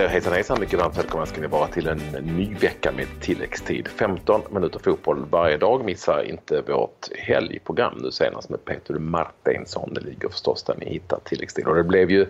säger 0.00 0.10
hejsan 0.10 0.32
hejsan, 0.32 0.60
mycket 0.60 0.78
varmt 0.78 0.98
välkomna 0.98 1.26
ska 1.26 1.40
ni 1.40 1.46
vara 1.46 1.66
till 1.66 1.88
en 1.88 1.98
ny 2.22 2.54
vecka 2.54 2.92
med 2.92 3.06
tilläggstid. 3.20 3.88
15 3.88 4.42
minuter 4.50 4.78
fotboll 4.78 5.24
varje 5.30 5.56
dag. 5.56 5.84
Missa 5.84 6.24
inte 6.24 6.60
vårt 6.60 7.08
helgprogram 7.18 7.98
nu 8.02 8.10
senast 8.10 8.48
med 8.48 8.64
Peter 8.64 8.94
Martinsson. 8.94 9.94
Det 9.94 10.00
ligger 10.00 10.28
förstås 10.28 10.62
där 10.62 10.74
ni 10.78 10.90
hittar 10.90 11.18
tilläggstid. 11.24 11.66
Och 11.66 11.74
det 11.74 11.84
blev 11.84 12.10
ju 12.10 12.26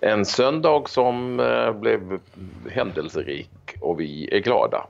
en 0.00 0.24
söndag 0.24 0.88
som 0.88 1.40
eh, 1.40 1.72
blev 1.72 2.18
händelserik 2.70 3.50
och 3.80 4.00
vi 4.00 4.28
är 4.32 4.38
glada. 4.38 4.86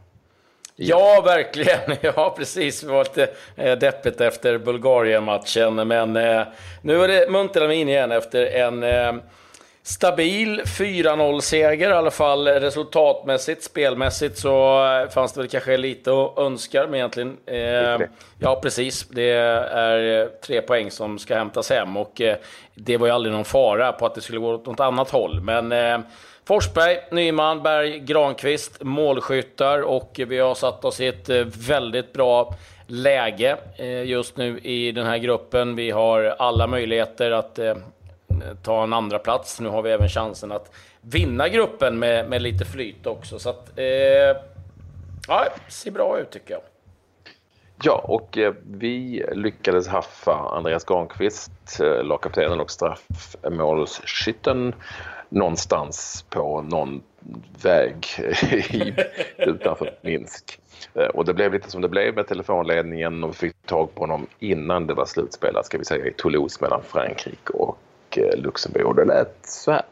Ja, 0.76 1.22
verkligen. 1.24 1.96
Ja, 2.16 2.34
precis. 2.38 2.80
Det 2.80 2.86
var 2.86 3.04
lite 3.04 3.30
eh, 3.56 3.78
deppigt 3.78 4.20
efter 4.20 4.58
Bulgarien-matchen. 4.58 5.88
Men 5.88 6.16
eh, 6.16 6.42
nu 6.82 7.02
är 7.04 7.08
det 7.08 7.30
munter 7.30 7.70
in 7.70 7.88
igen 7.88 8.12
efter 8.12 8.46
en 8.46 8.82
stabil 9.82 10.60
4-0-seger 10.60 11.90
i 11.90 11.92
alla 11.92 12.10
fall 12.10 12.48
resultatmässigt. 12.48 13.62
Spelmässigt 13.62 14.38
så 14.38 14.84
eh, 14.86 15.10
fanns 15.10 15.32
det 15.32 15.40
väl 15.40 15.48
kanske 15.48 15.76
lite 15.76 16.10
att 16.10 16.38
önska, 16.38 16.82
men 16.82 16.94
egentligen... 16.94 17.36
Eh, 17.46 18.06
ja, 18.38 18.60
precis. 18.62 19.08
Det 19.08 19.30
är 19.30 20.22
eh, 20.22 20.26
tre 20.26 20.62
poäng 20.62 20.90
som 20.90 21.18
ska 21.18 21.36
hämtas 21.36 21.70
hem 21.70 21.96
och 21.96 22.20
eh, 22.20 22.36
det 22.74 22.96
var 22.96 23.06
ju 23.06 23.12
aldrig 23.12 23.34
någon 23.34 23.44
fara 23.44 23.92
på 23.92 24.06
att 24.06 24.14
det 24.14 24.20
skulle 24.20 24.38
gå 24.38 24.54
åt 24.54 24.66
något 24.66 24.80
annat 24.80 25.10
håll. 25.10 25.40
Men 25.40 25.72
eh, 25.72 25.98
Forsberg, 26.44 26.98
Nyman, 27.10 27.62
Berg, 27.62 27.98
Granqvist, 27.98 28.82
målskyttar 28.82 29.82
och 29.82 30.20
vi 30.26 30.38
har 30.38 30.54
satt 30.54 30.84
oss 30.84 31.00
i 31.00 31.06
ett 31.06 31.28
eh, 31.28 31.44
väldigt 31.68 32.12
bra 32.12 32.54
läge 32.86 33.56
just 34.04 34.36
nu 34.36 34.58
i 34.58 34.92
den 34.92 35.06
här 35.06 35.18
gruppen. 35.18 35.76
Vi 35.76 35.90
har 35.90 36.34
alla 36.38 36.66
möjligheter 36.66 37.30
att 37.30 37.58
ta 38.62 38.82
en 38.82 38.92
andra 38.92 39.18
plats. 39.18 39.60
Nu 39.60 39.68
har 39.68 39.82
vi 39.82 39.90
även 39.90 40.08
chansen 40.08 40.52
att 40.52 40.70
vinna 41.00 41.48
gruppen 41.48 41.98
med, 41.98 42.30
med 42.30 42.42
lite 42.42 42.64
flyt 42.64 43.06
också. 43.06 43.38
Så 43.38 43.50
att, 43.50 43.78
eh, 43.78 43.84
ja, 45.28 45.46
det 45.66 45.72
ser 45.72 45.90
bra 45.90 46.18
ut 46.18 46.30
tycker 46.30 46.54
jag. 46.54 46.62
Ja, 47.84 48.04
och 48.04 48.38
eh, 48.38 48.54
vi 48.70 49.24
lyckades 49.32 49.88
haffa 49.88 50.50
Andreas 50.56 50.84
Granqvist, 50.84 51.80
eh, 51.80 52.04
lagkaptenen 52.04 52.60
och 52.60 52.70
straffmålsskytten 52.70 54.74
någonstans 55.28 56.24
på 56.30 56.62
någon 56.62 57.02
väg 57.62 58.06
utanför 59.38 59.94
Minsk. 60.00 60.58
Eh, 60.94 61.06
och 61.06 61.24
det 61.24 61.34
blev 61.34 61.52
lite 61.52 61.70
som 61.70 61.82
det 61.82 61.88
blev 61.88 62.14
med 62.14 62.26
telefonledningen 62.26 63.24
och 63.24 63.30
vi 63.30 63.34
fick 63.34 63.66
tag 63.66 63.94
på 63.94 64.00
honom 64.00 64.26
innan 64.38 64.86
det 64.86 64.94
var 64.94 65.04
slutspelat, 65.04 65.66
ska 65.66 65.78
vi 65.78 65.84
säga, 65.84 66.06
i 66.06 66.12
Toulouse 66.12 66.58
mellan 66.60 66.82
Frankrike 66.82 67.52
och 67.52 67.78
Eh, 68.18 68.36
Luxemburg. 68.36 68.96
Det 68.96 69.04
lät 69.04 69.36
så 69.42 69.70
här. 69.70 69.82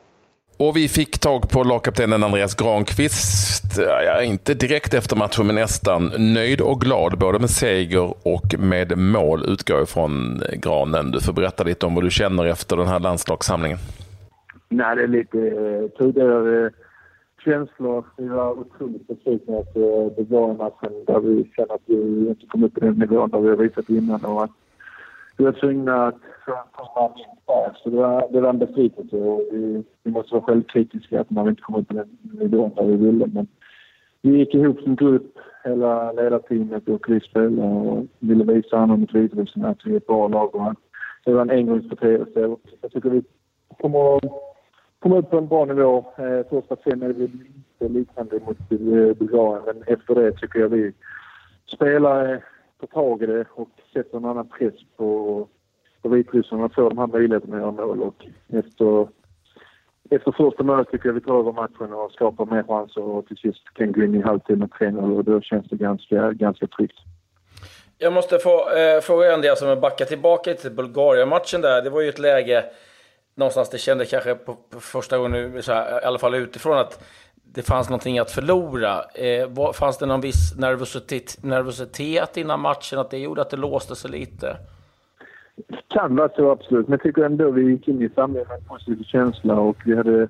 Och 0.56 0.76
vi 0.76 0.88
fick 0.88 1.18
tag 1.18 1.50
på 1.50 1.62
lagkaptenen 1.62 2.22
Andreas 2.22 2.54
Granqvist, 2.54 3.78
ja, 3.78 4.22
inte 4.22 4.54
direkt 4.54 4.94
efter 4.94 5.16
matchen 5.16 5.46
men 5.46 5.54
nästan, 5.54 6.12
nöjd 6.18 6.60
och 6.60 6.80
glad 6.80 7.18
både 7.18 7.38
med 7.38 7.50
seger 7.50 8.14
och 8.22 8.54
med 8.58 8.98
mål 8.98 9.44
utgår 9.48 9.82
ifrån 9.82 10.42
Granen. 10.52 11.10
Du 11.10 11.20
får 11.20 11.32
berätta 11.32 11.64
lite 11.64 11.86
om 11.86 11.94
vad 11.94 12.04
du 12.04 12.10
känner 12.10 12.44
efter 12.44 12.76
den 12.76 12.86
här 12.86 12.98
landslagssamlingen. 12.98 13.78
Nej, 14.68 14.96
det 14.96 15.02
är 15.02 15.08
lite 15.08 15.38
eh, 15.38 15.98
tidigare 15.98 16.70
känslor. 17.44 18.04
Vi 18.16 18.28
var 18.28 18.50
otroligt 18.50 19.06
besvikna 19.06 19.58
efter 19.58 20.14
Bulgarien-matchen 20.16 21.04
där 21.06 21.20
vi 21.20 21.50
känner 21.56 21.74
att 21.74 21.82
vi 21.86 22.28
inte 22.28 22.46
kom 22.46 22.64
upp 22.64 22.74
på 22.74 22.80
den 22.80 22.94
nivån 22.94 23.30
där 23.30 23.40
vi 23.40 23.48
har 23.48 23.56
visat 23.56 23.90
innan 23.90 24.24
och 24.24 24.44
att 24.44 24.50
vi 25.40 25.44
var 25.44 25.52
tvungna 25.52 26.06
att 26.06 26.14
komma 26.72 27.12
minst 27.14 27.46
där. 27.46 27.78
Så 27.82 27.90
det 27.90 27.96
var, 27.96 28.28
det 28.32 28.40
var 28.40 28.50
en 28.50 28.58
besvikelse 28.58 29.16
och 29.16 29.40
vi, 29.52 29.84
vi 30.02 30.10
måste 30.10 30.34
vara 30.34 30.44
självkritiska 30.44 31.20
att 31.20 31.30
man 31.30 31.48
inte 31.48 31.62
kom 31.62 31.74
upp 31.74 31.88
på 31.88 31.94
den 31.94 32.18
nivån 32.22 32.74
där 32.76 32.84
vi 32.84 32.96
ville. 32.96 33.26
Men 33.26 33.46
vi 34.22 34.38
gick 34.38 34.54
ihop 34.54 34.80
som 34.80 34.96
grupp, 34.96 35.38
hela 35.64 36.12
ledarteamet 36.12 36.88
och 36.88 37.04
vi 37.08 37.20
spelare 37.20 37.68
och 37.68 38.06
ville 38.18 38.44
visa 38.44 38.76
honom 38.76 39.00
mot 39.00 39.14
Vitryssland 39.14 39.70
att 39.70 39.86
vi 39.86 39.92
är 39.92 39.96
ett 39.96 40.06
bra 40.06 40.28
lag 40.28 40.54
och 40.54 40.74
det 41.24 41.32
var 41.32 41.42
en 41.42 41.50
engångsföreteelse. 41.50 42.56
Jag 42.80 42.92
tycker 42.92 43.10
vi 43.10 43.22
kommer 43.80 44.16
att 44.16 44.22
komma 44.98 45.18
upp 45.18 45.30
på 45.30 45.38
en 45.38 45.48
bra 45.48 45.64
nivå. 45.64 46.04
Eh, 46.18 46.48
första 46.50 46.76
fem 46.76 47.02
är 47.02 47.08
det 47.08 47.18
lite 47.18 47.88
liknande 47.98 48.40
mot 48.46 48.58
eh, 48.72 49.16
Bulgarien 49.18 49.62
men 49.66 49.82
efter 49.94 50.14
det 50.14 50.32
tycker 50.32 50.60
jag 50.60 50.68
vi 50.68 50.92
spelar 51.66 52.32
eh, 52.32 52.38
tar 52.80 52.86
tag 52.86 53.22
i 53.22 53.26
det 53.26 53.44
och 53.54 53.68
sätter 53.92 54.16
en 54.16 54.24
annan 54.24 54.48
press 54.48 54.74
på, 54.96 55.48
på 56.02 56.08
vitryssarna 56.08 56.64
att 56.64 56.74
få 56.74 56.88
de 56.88 56.98
här 56.98 57.06
möjligheterna 57.06 57.56
att 57.56 57.62
göra 57.62 57.86
mål. 57.86 58.02
Och 58.02 58.26
efter, 58.48 59.08
efter 60.10 60.32
första 60.32 60.62
målet 60.62 60.90
tycker 60.90 61.08
jag 61.08 61.14
vi 61.14 61.20
tar 61.20 61.38
över 61.38 61.52
matchen 61.52 61.92
och 61.92 62.12
skapar 62.12 62.46
mer 62.46 62.62
chanser 62.62 63.02
och 63.02 63.26
till 63.26 63.36
sist 63.36 63.74
kan 63.74 63.92
gå 63.92 64.02
in 64.02 64.14
i 64.14 64.22
halvtid 64.22 64.58
med 64.58 64.72
3 64.78 64.92
och 64.92 65.24
då 65.24 65.40
känns 65.40 65.68
det 65.68 65.76
ganska, 65.76 66.32
ganska 66.32 66.66
tryggt. 66.66 66.98
Jag 67.98 68.12
måste 68.12 68.38
få 68.38 68.70
eh, 68.70 69.00
fråga 69.00 69.34
en 69.34 69.40
del 69.40 69.56
som 69.56 69.68
är 69.68 69.76
backa 69.76 70.04
tillbaka 70.04 70.54
till 70.54 70.70
Bulgarien-matchen 70.70 71.60
där. 71.60 71.82
Det 71.82 71.90
var 71.90 72.00
ju 72.00 72.08
ett 72.08 72.18
läge 72.18 72.64
någonstans 73.34 73.70
det 73.70 73.78
kände 73.78 74.04
kanske 74.04 74.34
på, 74.34 74.56
på 74.70 74.80
första 74.80 75.18
gången, 75.18 75.32
nu, 75.32 75.62
så 75.62 75.72
här, 75.72 76.02
i 76.02 76.04
alla 76.04 76.18
fall 76.18 76.34
utifrån, 76.34 76.78
att 76.78 77.04
det 77.54 77.62
fanns 77.62 77.88
någonting 77.88 78.18
att 78.18 78.30
förlora. 78.30 79.02
Eh, 79.14 79.72
fanns 79.72 79.98
det 79.98 80.06
någon 80.06 80.20
viss 80.20 80.56
nervositet, 80.56 81.38
nervositet 81.42 82.36
innan 82.36 82.60
matchen, 82.60 82.98
att 82.98 83.10
det 83.10 83.18
gjorde 83.18 83.42
att 83.42 83.50
det 83.50 83.56
låste 83.56 83.96
sig 83.96 84.10
lite? 84.10 84.56
Det 85.56 85.88
kan 85.88 86.16
vara 86.16 86.28
så, 86.28 86.50
absolut. 86.50 86.88
Men 86.88 86.92
jag 86.92 87.02
tycker 87.02 87.22
ändå 87.22 87.50
vi 87.50 87.70
gick 87.70 87.88
in 87.88 88.02
i 88.02 88.08
samlingen 88.14 88.48
med 88.48 88.58
en 88.58 88.64
positiv 88.64 89.04
känsla 89.04 89.60
och 89.60 89.76
vi 89.84 89.96
hade 89.96 90.28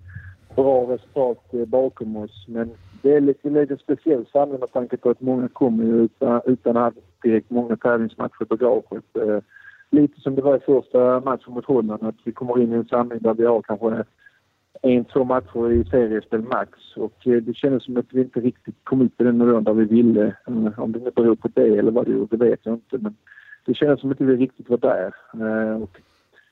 bra 0.55 0.95
resultat 0.95 1.55
eh, 1.55 1.65
bakom 1.65 2.17
oss. 2.17 2.45
Men 2.49 2.71
det 3.03 3.15
är 3.15 3.21
lite, 3.21 3.51
lite 3.51 3.77
speciell 3.77 4.27
samling 4.33 4.61
med 4.61 4.73
tanke 4.73 4.97
på 4.97 5.11
att 5.11 5.21
många 5.21 5.49
kommer 5.49 5.85
utan, 5.85 6.41
utan 6.47 6.77
att 6.77 6.95
ha 6.95 7.01
direkt 7.23 7.51
många 7.51 7.77
tävlingsmatcher 7.77 8.43
i 8.43 8.45
bagaget. 8.45 9.17
Eh, 9.17 9.39
lite 9.91 10.21
som 10.21 10.35
det 10.35 10.43
var 10.43 10.57
i 10.57 10.61
första 10.61 11.21
matchen 11.21 11.55
mot 11.55 11.65
Holland, 11.65 12.03
att 12.03 12.15
vi 12.25 12.33
kommer 12.33 12.63
in 12.63 12.73
i 12.73 12.77
en 12.77 12.89
samling 12.89 13.19
där 13.19 13.35
vi 13.35 13.47
har 13.47 13.63
kanske 13.63 14.05
en, 14.83 15.05
två 15.05 15.25
matcher 15.25 15.73
i 15.73 15.85
seriespel 15.85 16.43
max. 16.43 16.71
Och 16.97 17.27
eh, 17.27 17.43
det 17.43 17.55
kändes 17.55 17.85
som 17.85 17.97
att 17.97 18.13
vi 18.13 18.21
inte 18.21 18.41
riktigt 18.41 18.85
kom 18.85 19.03
upp 19.03 19.21
i 19.21 19.25
den 19.25 19.39
nivån 19.39 19.65
där 19.65 19.73
vi 19.73 19.85
ville. 19.85 20.27
Eh, 20.27 20.79
om 20.79 20.93
det 20.93 20.99
nu 20.99 21.11
beror 21.11 21.35
på 21.35 21.49
det 21.55 21.79
eller 21.79 21.91
vad 21.91 22.07
det 22.07 22.13
gjorde, 22.13 22.37
det 22.37 22.45
vet 22.45 22.61
jag 22.63 22.75
inte. 22.75 22.99
Men 22.99 23.17
det 23.67 23.75
kändes 23.75 24.01
som 24.01 24.11
att 24.11 24.21
vi 24.21 24.25
inte 24.25 24.43
riktigt 24.43 24.71
var 24.71 24.79
där. 24.79 25.15
Eh, 25.35 25.83
och 25.83 26.01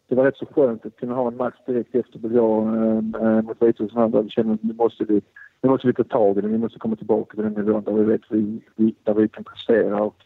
det 0.08 0.14
var 0.14 0.24
rätt 0.24 0.36
så 0.36 0.46
skönt 0.46 0.86
att 0.86 0.96
kunna 0.96 1.14
ha 1.14 1.28
en 1.28 1.36
match 1.36 1.56
direkt 1.66 1.94
efter 1.94 2.18
Bulgarien 2.18 3.14
mot 3.44 3.62
Vitryssland 3.62 4.12
där 4.12 4.22
vi 4.22 4.30
kände 4.30 4.54
att 4.54 4.62
nu 4.62 4.74
måste 4.74 5.04
vi, 5.04 5.20
nu 5.62 5.70
måste 5.70 5.86
vi 5.86 5.92
ta 5.92 6.04
tag 6.04 6.38
i 6.38 6.40
det. 6.40 6.48
Vi 6.48 6.58
måste 6.58 6.78
komma 6.78 6.96
tillbaka 6.96 7.34
till 7.34 7.44
den 7.44 7.52
nivån 7.52 7.84
där 7.84 7.92
vi 7.92 8.04
vet 8.04 8.20
vi, 8.30 8.94
där 9.04 9.14
vi 9.14 9.28
kan 9.28 9.44
prestera. 9.44 10.02
Och 10.02 10.16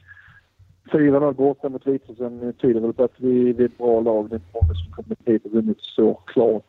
4-0 0.90 1.32
borta 1.32 1.69
mot 1.69 1.86
Vitryssland 1.86 2.58
tyder 2.58 2.80
väl 2.80 2.92
på 2.92 3.04
att 3.04 3.20
vi, 3.20 3.52
vi 3.52 3.62
är 3.62 3.69
ett 3.69 3.78
bra 3.78 4.00
lag. 4.00 4.30
Det 4.30 4.36
är 4.36 4.40
många 4.52 4.74
som 4.74 4.92
kommit 4.92 5.19
hit 5.24 5.44
och 5.44 5.52
vunnit 5.52 5.80
så 5.80 6.14
klart. 6.14 6.64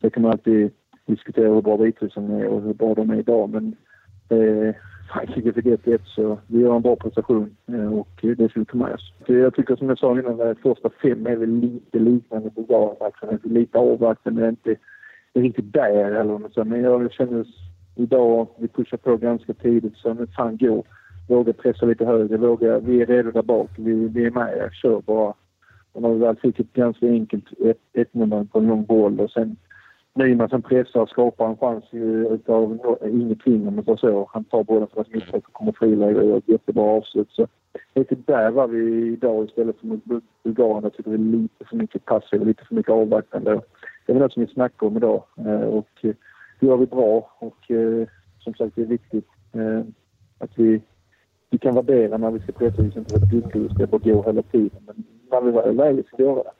Det 0.00 0.10
kan 0.10 0.22
man 0.22 0.32
alltid 0.32 0.70
diskutera 1.06 1.54
hur 1.54 1.62
bra 1.62 1.76
Vitryssland 1.76 2.30
är 2.30 2.46
och 2.46 2.62
hur 2.62 2.74
bra 2.74 2.94
de 2.94 3.10
är 3.10 3.18
idag. 3.18 3.50
Men 3.50 3.76
eh, 4.28 4.74
Frankrike 5.12 5.52
fick 5.52 5.64
1-1 5.64 6.00
så 6.04 6.38
vi 6.46 6.60
gör 6.60 6.76
en 6.76 6.82
bra 6.82 6.96
prestation 6.96 7.56
eh, 7.66 7.92
och 7.98 8.08
det 8.22 8.50
ska 8.50 8.60
vi 8.60 8.66
ta 8.66 8.76
med 8.76 8.94
oss. 8.94 9.12
Jag 9.26 9.54
tycker 9.54 9.76
som 9.76 9.88
jag 9.88 9.98
sa 9.98 10.18
innan, 10.18 10.40
att 10.40 10.58
första 10.58 10.90
fem 11.02 11.26
är 11.26 11.36
väl 11.36 11.50
lite 11.50 11.98
liknande 11.98 12.50
Bulgarien-matchen. 12.50 13.38
Lite 13.42 13.78
avvaktande, 13.78 14.48
inte 14.48 14.76
riktigt 15.34 15.72
där 15.72 16.12
eller 16.12 16.38
något 16.38 16.54
sånt. 16.54 16.68
Men 16.68 16.80
jag 16.80 17.12
känner 17.12 17.46
idag, 17.96 18.46
vi 18.58 18.68
pushar 18.68 18.96
på 18.96 19.16
ganska 19.16 19.54
tidigt 19.54 19.96
så 19.96 20.14
nu 20.14 20.26
fan 20.26 20.56
gå. 20.56 20.84
Våga 21.28 21.52
pressa 21.52 21.86
lite 21.86 22.04
högre, 22.04 22.36
våga, 22.36 22.78
vi 22.78 23.02
är 23.02 23.06
redo 23.06 23.30
där 23.30 23.42
bak, 23.42 23.70
vi, 23.76 24.08
vi 24.08 24.26
är 24.26 24.30
med, 24.30 24.70
kör 24.72 25.00
bara. 25.00 25.34
Och 25.92 26.02
när 26.02 26.08
vi 26.08 26.18
väl 26.18 26.36
fick 26.36 26.60
ett 26.60 26.72
ganska 26.72 27.06
enkelt 27.06 27.44
1-0 27.94 28.48
på 28.48 28.58
en 28.58 28.66
lång 28.66 28.84
boll 28.84 29.20
och 29.20 29.30
sen 29.30 29.56
Nyman 30.14 30.48
som 30.48 30.62
pressar 30.62 31.06
skapar 31.06 31.48
en 31.48 31.56
chans 31.56 31.84
utav 32.30 32.96
ingenting 33.04 33.68
om 33.68 33.74
man 33.74 33.84
säger 33.84 33.96
så. 33.96 34.30
Han 34.32 34.44
tar 34.44 34.64
bollen 34.64 34.88
från 34.88 35.02
ett 35.02 35.14
mittfält 35.14 35.46
och 35.46 35.52
kommer 35.52 35.72
friläge 35.72 36.20
och 36.20 36.26
gör 36.26 36.38
ett 36.38 36.48
jättebra 36.48 36.82
avslut. 36.82 37.28
Så 37.30 37.46
lite 37.94 38.14
där 38.14 38.50
var 38.50 38.66
vi 38.66 39.06
idag 39.06 39.44
istället 39.44 39.78
för 39.80 39.86
mot 39.86 40.04
Bulgarien. 40.42 40.82
Jag 40.82 40.94
tycker 40.94 41.10
vi 41.10 41.16
är 41.16 41.40
lite 41.40 41.64
för 41.64 41.76
mycket 41.76 42.04
passiva, 42.04 42.44
lite 42.44 42.64
för 42.64 42.74
mycket 42.74 42.92
avvaktande. 42.92 43.60
Det 44.06 44.12
är 44.12 44.16
något 44.16 44.32
som 44.32 44.44
vi 44.44 44.52
snackar 44.52 44.86
om 44.86 44.96
idag 44.96 45.22
eh, 45.38 45.60
och 45.60 45.88
det 46.02 46.16
gör 46.60 46.76
vi 46.76 46.86
bra 46.86 47.30
och 47.38 47.70
eh, 47.70 48.08
som 48.38 48.54
sagt 48.54 48.76
det 48.76 48.82
är 48.82 48.86
viktigt 48.86 49.28
eh, 49.52 49.80
att 50.38 50.50
vi, 50.54 50.82
vi 51.50 51.58
kan 51.58 51.74
värdera 51.74 52.18
när 52.18 52.30
vi 52.30 52.38
ska 52.38 52.52
pressa. 52.52 52.82
Vi 52.82 52.90
ska 52.90 52.98
inte 52.98 53.12
vara 53.12 53.20
dumma 53.20 53.66
och 53.66 53.70
ska 53.70 53.86
bara 53.86 54.12
gå 54.12 54.22
hela 54.22 54.42
tiden. 54.42 54.82
Men 54.86 55.04
när 55.30 55.40
vi 55.40 55.50
väl 55.50 55.68
är 55.68 55.72
läge 55.72 56.02
ska 56.06 56.16
vi 56.16 56.24
göra 56.24 56.42
det. 56.42 56.50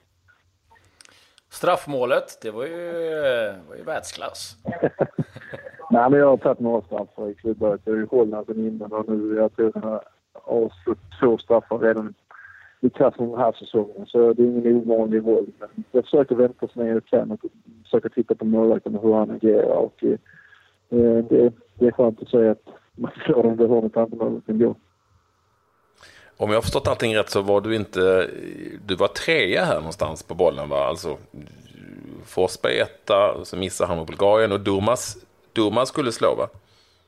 Straffmålet, 1.50 2.38
det 2.43 2.50
var 2.50 2.64
ju, 2.64 2.82
var 3.69 3.76
ju 3.76 3.82
världsklass. 3.82 4.56
Nej, 5.91 6.11
men 6.11 6.20
jag 6.20 6.26
har 6.26 6.37
tagit 6.37 6.61
några 6.61 6.82
straffar 6.82 7.29
i 7.29 7.35
klubbar. 7.35 7.79
Jag 7.85 7.93
har 7.93 7.99
ju 7.99 8.06
Holland 8.06 8.47
sen 8.47 8.67
innan 8.67 8.93
och 8.93 9.08
nu 9.08 9.37
jag 9.37 9.56
tror 9.56 9.73
jag 9.75 9.82
har 9.82 10.02
avslutat 10.32 11.05
två 11.20 11.38
straffar 11.38 11.79
redan 11.79 12.14
i 12.81 12.91
klassen 12.91 13.31
den 13.31 13.38
här 13.38 13.52
säsongen. 13.52 14.06
Så 14.06 14.32
det 14.32 14.43
är 14.43 14.47
ingen 14.47 14.76
ovanlig 14.76 15.26
roll. 15.26 15.47
Men 15.58 15.69
jag 15.93 16.05
försöker 16.05 16.35
vänta 16.35 16.69
så 16.69 16.79
länge 16.79 16.93
jag 16.93 17.06
kan 17.06 17.31
och 17.31 17.41
försöker 17.82 18.08
titta 18.08 18.35
på 18.35 18.44
målvakten 18.44 18.97
och 18.97 19.02
hur 19.02 19.14
han 19.14 19.31
agerar. 19.31 19.76
Och, 19.76 20.05
eh, 20.05 20.19
det, 21.29 21.52
det 21.75 21.87
är 21.87 21.93
skönt 21.93 22.23
att 22.23 22.29
säga 22.29 22.50
att 22.50 22.69
man 22.94 23.11
slår 23.25 23.43
dem 23.43 23.56
det 23.56 23.67
håret 23.67 24.12
målet 24.12 24.49
ändå. 24.49 24.75
Om 26.43 26.51
jag 26.51 26.57
har 26.57 26.63
förstått 26.63 26.89
allting 26.89 27.17
rätt 27.17 27.31
så 27.31 27.43
var 27.43 27.61
du 27.61 27.77
inte, 27.77 28.31
du 28.87 28.95
var 28.95 29.09
trea 29.09 29.65
här 29.65 29.75
någonstans 29.75 30.23
på 30.23 30.35
bollen 30.35 30.69
va? 30.69 30.77
Alltså 30.77 31.17
Forsberg 32.25 32.79
etta, 32.79 33.45
så 33.45 33.57
missar 33.57 33.87
han 33.87 33.97
mot 33.97 34.07
Bulgarien 34.07 34.53
och 34.53 34.61
Durmas, 34.61 35.27
Durmas 35.53 35.89
skulle 35.89 36.13
slå 36.13 36.35
va? 36.35 36.49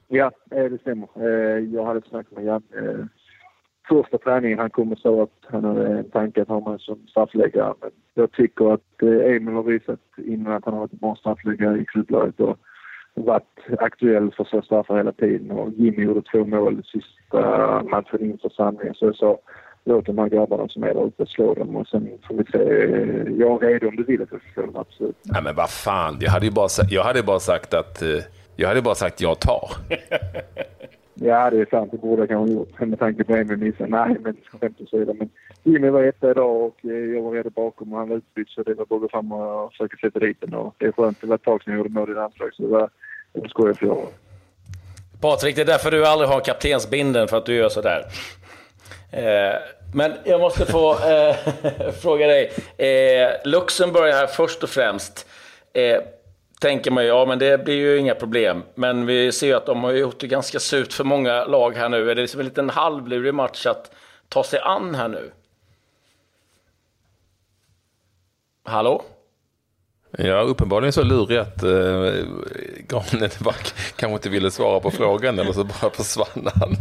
Ja, 0.09 0.31
eh, 0.51 0.65
det 0.65 0.79
stämmer. 0.81 1.09
Eh, 1.17 1.59
jag 1.75 1.85
hade 1.85 2.03
snackat 2.09 2.33
med 2.33 2.45
Jan. 2.45 2.63
Eh, 2.77 3.05
första 3.89 4.19
träningen 4.19 4.59
han 4.59 4.71
kom 4.71 4.93
och 4.93 4.99
sa 4.99 5.23
att 5.23 5.39
han 5.43 5.65
hade 5.65 5.87
en 5.87 6.11
tanke 6.11 6.43
att 6.43 6.49
ha 6.49 6.71
mig 6.71 6.81
som 6.81 7.07
straffläggare. 7.09 7.75
Men 7.81 7.91
jag 8.15 8.33
tycker 8.33 8.73
att 8.75 9.03
Emil 9.03 9.55
har 9.55 9.63
visat 9.63 10.01
innan 10.17 10.53
att 10.53 10.65
han 10.65 10.75
har 10.75 10.81
varit 10.81 10.93
en 10.93 10.99
bra 10.99 11.17
straffläggare 11.17 11.81
i 11.81 11.85
klubblaget 11.85 12.41
och 12.41 12.59
varit 13.15 13.59
aktuell 13.79 14.33
för 14.37 14.45
så 14.45 14.63
straffar 14.63 14.97
hela 14.97 15.13
tiden. 15.13 15.51
Och 15.51 15.71
Jimmy 15.77 16.05
gjorde 16.05 16.23
två 16.23 16.45
mål 16.45 16.83
sista 16.93 17.83
matchen 17.83 18.21
inför 18.21 18.49
samlingen. 18.49 18.95
Så 18.95 19.07
jag 19.07 19.17
sa 19.17 19.39
låt 19.85 20.07
de 20.07 20.19
här 20.19 20.29
grabbarna 20.29 20.69
som 20.69 20.83
är 20.83 20.95
där 20.95 21.03
uppe 21.03 21.27
slå 21.27 21.55
dem 21.55 21.77
och 21.77 21.87
sen 21.87 22.09
får 22.29 22.35
vi 22.35 22.45
se. 22.45 22.59
Jag 23.43 23.63
är 23.63 23.69
redo 23.69 23.89
om 23.89 23.97
du 23.97 24.05
vill 24.05 24.23
att 24.23 24.29
jag 24.33 24.41
ska 24.41 24.53
slå 24.53 24.67
dem, 24.67 24.77
absolut. 24.77 25.17
Nej 25.23 25.43
men 25.43 25.55
vad 25.55 25.71
fan, 25.71 26.19
jag 26.21 26.31
hade 26.31 26.47
ju 26.47 26.53
bara, 26.53 26.69
jag 26.91 27.05
hade 27.05 27.23
bara 27.23 27.41
sagt 27.41 27.75
att 27.75 28.03
jag 28.57 28.69
hade 28.69 28.83
bara 28.83 28.95
sagt 28.95 29.21
jag 29.21 29.41
tar. 29.41 29.71
ja, 31.15 31.51
det 31.51 31.61
är 31.61 31.67
sant. 31.71 31.91
Det 31.93 31.99
borde 31.99 32.23
jag 32.23 32.29
kanske 32.29 32.53
ha 32.53 32.59
gjort 32.59 32.81
med 32.81 32.99
tanke 32.99 33.25
på 33.25 33.37
Emil 33.37 33.57
missade. 33.57 33.91
Nej, 33.91 34.17
men 34.21 34.37
skämt 34.61 34.81
åsido. 34.81 35.15
Men 35.15 35.31
Jimmy 35.63 35.89
var 35.89 36.03
etta 36.03 36.31
idag 36.31 36.63
och 36.63 36.77
eh, 36.85 37.15
jag 37.15 37.23
var 37.23 37.33
redo 37.33 37.51
bakom 37.51 37.93
och 37.93 37.99
han 37.99 38.09
var 38.09 38.17
utbytt 38.17 38.49
så 38.49 38.63
det 38.63 38.75
var 38.75 38.87
bara 38.87 39.05
att 39.05 39.11
fram 39.11 39.33
och 39.33 39.71
försöka 39.73 39.97
sätta 39.97 40.19
dit 40.19 40.41
den. 40.41 40.55
Och 40.55 40.75
det 40.79 40.87
är 40.87 40.93
skönt. 40.93 41.21
Det 41.21 41.27
var 41.27 41.35
ett 41.35 41.43
tag 41.43 41.63
sedan 41.63 41.73
jag 41.73 41.79
gjorde 41.79 41.91
mål 41.91 42.11
i 42.11 42.15
landslaget, 42.15 42.55
så 42.55 42.63
det 42.63 42.69
var, 42.69 42.91
det 43.33 43.41
var 43.41 43.49
skoj 43.49 43.75
för 43.75 43.87
jag. 43.87 44.07
Patrik, 45.21 45.57
det 45.57 45.63
är 45.63 45.67
därför 45.67 45.91
du 45.91 46.07
aldrig 46.07 46.31
har 46.31 46.41
kaptensbinden 46.41 47.29
för 47.29 47.37
att 47.37 47.47
du 47.47 47.55
gör 47.55 47.69
sådär. 47.69 48.05
Eh, 49.11 49.55
men 49.95 50.13
jag 50.25 50.41
måste 50.41 50.67
få 50.67 50.93
eh, 50.93 51.37
fråga 52.03 52.27
dig. 52.27 52.53
Eh, 52.77 53.31
Luxemburg 53.45 54.13
här 54.13 54.27
först 54.27 54.63
och 54.63 54.69
främst. 54.69 55.27
Eh, 55.73 55.99
tänker 56.63 56.91
man 56.91 57.05
ju, 57.05 57.09
ja 57.09 57.25
men 57.25 57.39
det 57.39 57.65
blir 57.65 57.75
ju 57.75 57.99
inga 57.99 58.15
problem. 58.15 58.63
Men 58.75 59.07
vi 59.07 59.33
ser 59.33 59.47
ju 59.47 59.55
att 59.55 59.67
de 59.67 59.85
har 59.85 59.93
gjort 59.93 60.21
det 60.21 60.27
ganska 60.27 60.61
surt 60.61 60.93
för 60.93 61.05
många 61.05 61.45
lag 61.45 61.77
här 61.77 61.89
nu. 61.89 62.11
Är 62.11 62.15
det 62.15 62.23
liksom 62.23 62.41
en 62.41 62.47
liten 62.47 62.71
halvlurig 62.71 63.35
match 63.35 63.67
att 63.67 63.95
ta 64.29 64.45
sig 64.45 64.61
an 64.61 64.95
här 64.95 65.09
nu? 65.09 65.33
Hallå? 68.65 69.05
Ja, 70.19 70.41
uppenbarligen 70.41 70.93
så 70.93 71.03
lurig 71.03 71.39
att 71.39 71.63
eh, 71.63 71.71
Granen 72.89 73.31
kanske 73.97 74.15
inte 74.15 74.29
ville 74.29 74.51
svara 74.51 74.81
på 74.81 74.91
frågan 74.91 75.39
eller 75.39 75.53
så 75.53 75.65
bara 75.65 75.91
försvann 75.91 76.49
han 76.55 76.77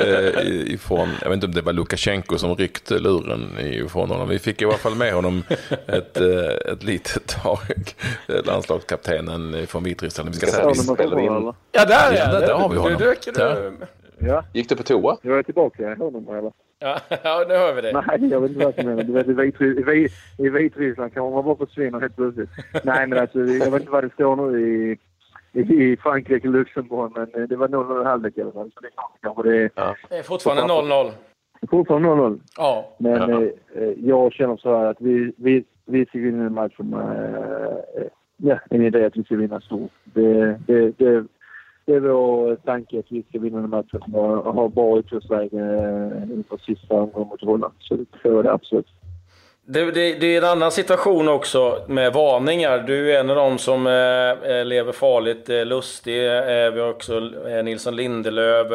eh, 0.00 0.72
ifrån, 0.74 1.08
jag 1.22 1.28
vet 1.28 1.34
inte 1.34 1.46
om 1.46 1.52
det 1.52 1.62
var 1.62 1.72
Lukasjenko 1.72 2.38
som 2.38 2.56
ryckte 2.56 2.98
luren 2.98 3.58
ifrån 3.60 4.10
honom. 4.10 4.28
Vi 4.28 4.38
fick 4.38 4.62
i 4.62 4.64
alla 4.64 4.74
fall 4.74 4.94
med 4.94 5.14
honom 5.14 5.42
ett, 5.86 6.20
eh, 6.20 6.72
ett 6.72 6.82
litet 6.82 7.26
tag, 7.26 7.58
landslagskaptenen 8.26 9.66
från 9.66 9.84
Vitryssland. 9.84 10.28
Vi 10.30 10.36
ska 10.36 10.46
säga 10.46 10.68
vi 10.68 10.74
spelar 10.74 11.20
in. 11.20 11.52
Ja, 11.72 11.84
där 11.84 12.12
ja, 12.12 12.32
där, 12.32 12.40
där 12.40 12.54
har 12.54 12.68
vi 12.68 12.76
honom. 12.76 12.98
Du, 12.98 13.14
du, 13.24 13.32
du, 13.32 13.72
Ja. 14.26 14.44
Gick 14.52 14.68
du 14.68 14.76
på 14.76 14.82
toa? 14.82 15.16
Jag 15.22 15.38
är 15.38 15.42
tillbaka. 15.42 15.82
Jag 15.82 15.96
hör 15.96 16.10
mig 16.10 16.38
eller? 16.38 16.52
Ja, 16.82 16.98
ja, 17.24 17.44
nu 17.48 17.54
hör 17.54 17.74
vi 17.74 17.80
det. 17.80 17.92
Nej, 17.92 18.30
jag 18.30 18.40
vet 18.40 18.50
inte 18.50 18.64
vad 18.64 18.74
som 18.74 18.86
händer. 18.86 19.04
Du 19.04 19.12
vet, 19.12 19.28
i, 19.28 19.32
Vitry 19.32 20.08
i, 20.38 20.48
Vitryssland 20.48 21.14
kan 21.14 21.32
man 21.32 21.44
bara 21.44 21.56
försvinna 21.56 21.98
helt 21.98 22.16
plötsligt. 22.16 22.50
Nej, 22.84 23.06
men 23.06 23.18
alltså, 23.18 23.38
jag 23.38 23.70
vet 23.70 23.80
inte 23.80 23.92
vad 23.92 24.04
det 24.04 24.12
står 24.12 24.36
nu 24.36 24.60
i, 24.60 24.98
i 25.52 25.96
Frankrike 25.96 26.48
och 26.48 26.54
Luxemburg, 26.54 27.12
men 27.14 27.48
det 27.48 27.56
var 27.56 27.68
0-0 27.68 28.04
halvlek 28.04 28.38
i 28.38 28.42
alla 28.42 28.52
fall. 28.52 28.70
Så 28.74 28.80
det 28.80 28.86
är 28.86 28.92
kanske 29.22 29.42
det. 29.42 29.70
Ja. 29.74 29.96
Det 30.08 30.18
är 30.18 30.22
fortfarande 30.22 30.62
0-0. 30.62 31.12
Fortfarande 31.70 32.08
0-0. 32.08 32.40
Ja. 32.56 32.94
Men 32.98 33.30
ja. 33.30 33.42
Eh, 33.74 33.92
jag 33.96 34.32
känner 34.32 34.56
så 34.56 34.78
här 34.78 34.84
att 34.84 35.00
vi, 35.00 35.32
vi, 35.36 35.64
vi 35.84 36.06
ska 36.06 36.18
vinna 36.18 36.44
en 36.44 36.54
match 36.54 36.74
med 36.78 37.34
eh, 37.96 38.02
ja, 38.36 38.58
en 38.70 38.82
idé 38.82 39.04
att 39.04 39.16
vi 39.16 39.24
ska 39.24 39.36
vinna 39.36 39.60
stort. 39.60 39.92
Det, 40.04 40.58
det, 40.66 40.98
det, 40.98 41.24
det 41.84 41.92
är 41.92 42.00
vår 42.00 42.56
tanke 42.56 42.98
att 42.98 43.06
vi 43.08 43.22
ska 43.22 43.38
vinna 43.38 43.60
den 43.60 43.70
matchen 43.70 44.00
och 44.14 44.54
ha 44.54 44.68
bra 44.68 44.98
utgångsläge 44.98 45.58
eh, 45.58 46.36
inför 46.36 46.58
sista 46.66 46.94
omgången 46.94 47.28
mot 47.28 47.40
Holland. 47.40 47.74
Så 47.80 47.94
det 47.94 48.04
tror 48.22 48.34
jag 48.34 48.44
det 48.44 48.52
absolut. 48.52 48.86
Det, 49.64 49.90
det, 49.90 50.14
det, 50.14 50.26
är 50.26 50.38
en 50.38 50.48
annan 50.48 50.72
situation 50.72 51.28
också 51.28 51.84
med 51.88 52.12
varningar. 52.12 52.78
Du 52.78 53.12
är 53.12 53.20
en 53.20 53.30
av 53.30 53.36
dem 53.36 53.58
som 53.58 53.86
eh, 53.86 54.52
eh, 54.56 54.64
lever 54.64 54.92
farligt. 54.92 55.48
Eh, 55.48 55.64
Lustig, 55.64 56.26
eh, 56.26 56.70
vi 56.70 56.80
har 56.80 56.90
också 56.90 57.30
eh, 57.48 57.64
Nilsson 57.64 57.96
Lindelöf, 57.96 58.72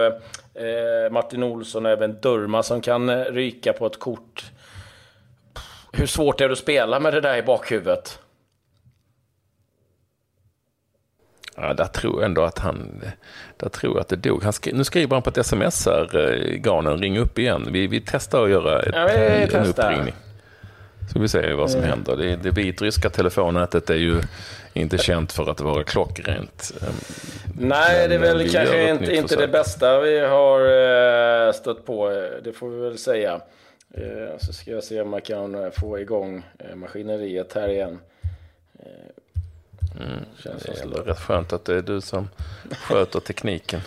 eh, 0.54 1.12
Martin 1.12 1.44
Olsson 1.44 1.86
och 1.86 1.92
även 1.92 2.18
Durma 2.22 2.64
som 2.64 2.82
kan 2.82 3.10
eh, 3.10 3.24
ryka 3.24 3.74
på 3.74 3.86
ett 3.86 4.00
kort. 4.00 4.44
Hur 5.92 6.06
svårt 6.06 6.42
är 6.42 6.48
det 6.48 6.52
att 6.52 6.58
spela 6.58 7.00
med 7.00 7.14
det 7.14 7.22
där 7.22 7.38
i 7.38 7.44
bakhuvudet? 7.44 8.20
Ja, 11.62 11.74
där 11.74 11.86
tror 11.86 12.22
jag 12.22 12.26
ändå 12.26 12.44
att 12.44 12.60
han, 12.60 13.02
där 13.58 13.70
tror 13.70 13.94
jag 13.96 14.02
att 14.02 14.08
det 14.08 14.16
dog. 14.16 14.44
Han 14.44 14.54
skri, 14.54 14.74
nu 14.74 14.84
skriver 14.84 15.16
han 15.16 15.24
på 15.24 15.30
ett 15.30 15.38
sms 15.38 15.86
här, 15.86 16.18
eh, 16.18 16.56
Ganen, 16.56 16.98
ring 16.98 17.18
upp 17.18 17.40
igen. 17.40 17.68
Vi, 17.72 17.88
vi 17.88 18.04
testar 18.06 18.44
att 18.44 18.50
göra 18.50 18.82
ett, 18.82 18.90
ja, 18.94 19.10
en 19.10 19.66
uppringning. 19.66 20.14
Så 21.14 21.20
vi 21.20 21.28
ser 21.28 21.54
vad 21.54 21.72
som 21.72 21.80
mm. 21.80 21.90
händer. 21.90 22.18
Det, 22.18 22.36
det 22.36 22.52
vitryska 22.52 23.10
telefonnätet 23.10 23.90
är 23.90 23.96
ju 23.96 24.22
inte 24.74 24.98
känt 24.98 25.32
för 25.32 25.52
att 25.52 25.62
vara 25.62 25.84
klockrent. 25.84 26.74
Nej, 27.60 28.00
Men 28.00 28.10
det 28.10 28.16
är 28.16 28.20
väl 28.20 28.50
kanske 28.50 28.90
inte, 28.90 29.16
inte 29.16 29.36
det 29.36 29.48
bästa 29.48 30.00
vi 30.00 30.20
har 30.20 30.60
eh, 31.48 31.54
stött 31.54 31.86
på. 31.86 32.10
Det 32.44 32.54
får 32.54 32.70
vi 32.70 32.80
väl 32.80 32.98
säga. 32.98 33.42
Eh, 33.94 34.38
så 34.38 34.54
ska 34.54 34.72
jag 34.72 34.84
se 34.84 35.02
om 35.02 35.14
jag 35.14 35.26
kan 35.26 35.72
få 35.72 36.00
igång 36.00 36.46
maskineriet 36.76 37.54
här 37.54 37.70
igen. 37.70 38.00
Mm. 40.00 40.26
Känns 40.44 40.64
det 40.64 41.00
är 41.00 41.04
rätt 41.04 41.20
skönt 41.20 41.54
att 41.54 41.66
det 41.66 41.76
är 41.76 41.82
du 41.82 42.02
som 42.02 42.30
sköter 42.72 43.20
tekniken. 43.20 43.82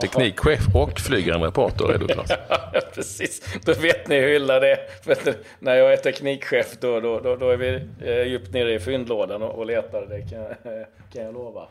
Teknikchef 0.00 0.74
och 0.74 1.00
flygande 1.00 1.46
reporter 1.46 1.92
är 1.92 1.98
du 1.98 2.06
Klas. 2.06 2.30
ja, 2.48 2.80
precis. 2.94 3.58
Då 3.64 3.72
vet 3.72 4.08
ni 4.08 4.20
hur 4.20 4.28
illa 4.28 4.60
det 4.60 4.70
är. 4.70 5.34
När 5.58 5.74
jag 5.74 5.92
är 5.92 5.96
teknikchef 5.96 6.76
då, 6.80 7.00
då, 7.00 7.20
då, 7.20 7.36
då 7.36 7.50
är 7.50 7.56
vi 7.56 7.80
eh, 8.00 8.22
djupt 8.22 8.52
nere 8.52 8.74
i 8.74 8.80
fyndlådan 8.80 9.42
och, 9.42 9.58
och 9.58 9.66
letar. 9.66 10.06
Det 10.06 10.20
kan, 10.20 10.72
kan 11.12 11.24
jag 11.24 11.34
lova. 11.34 11.62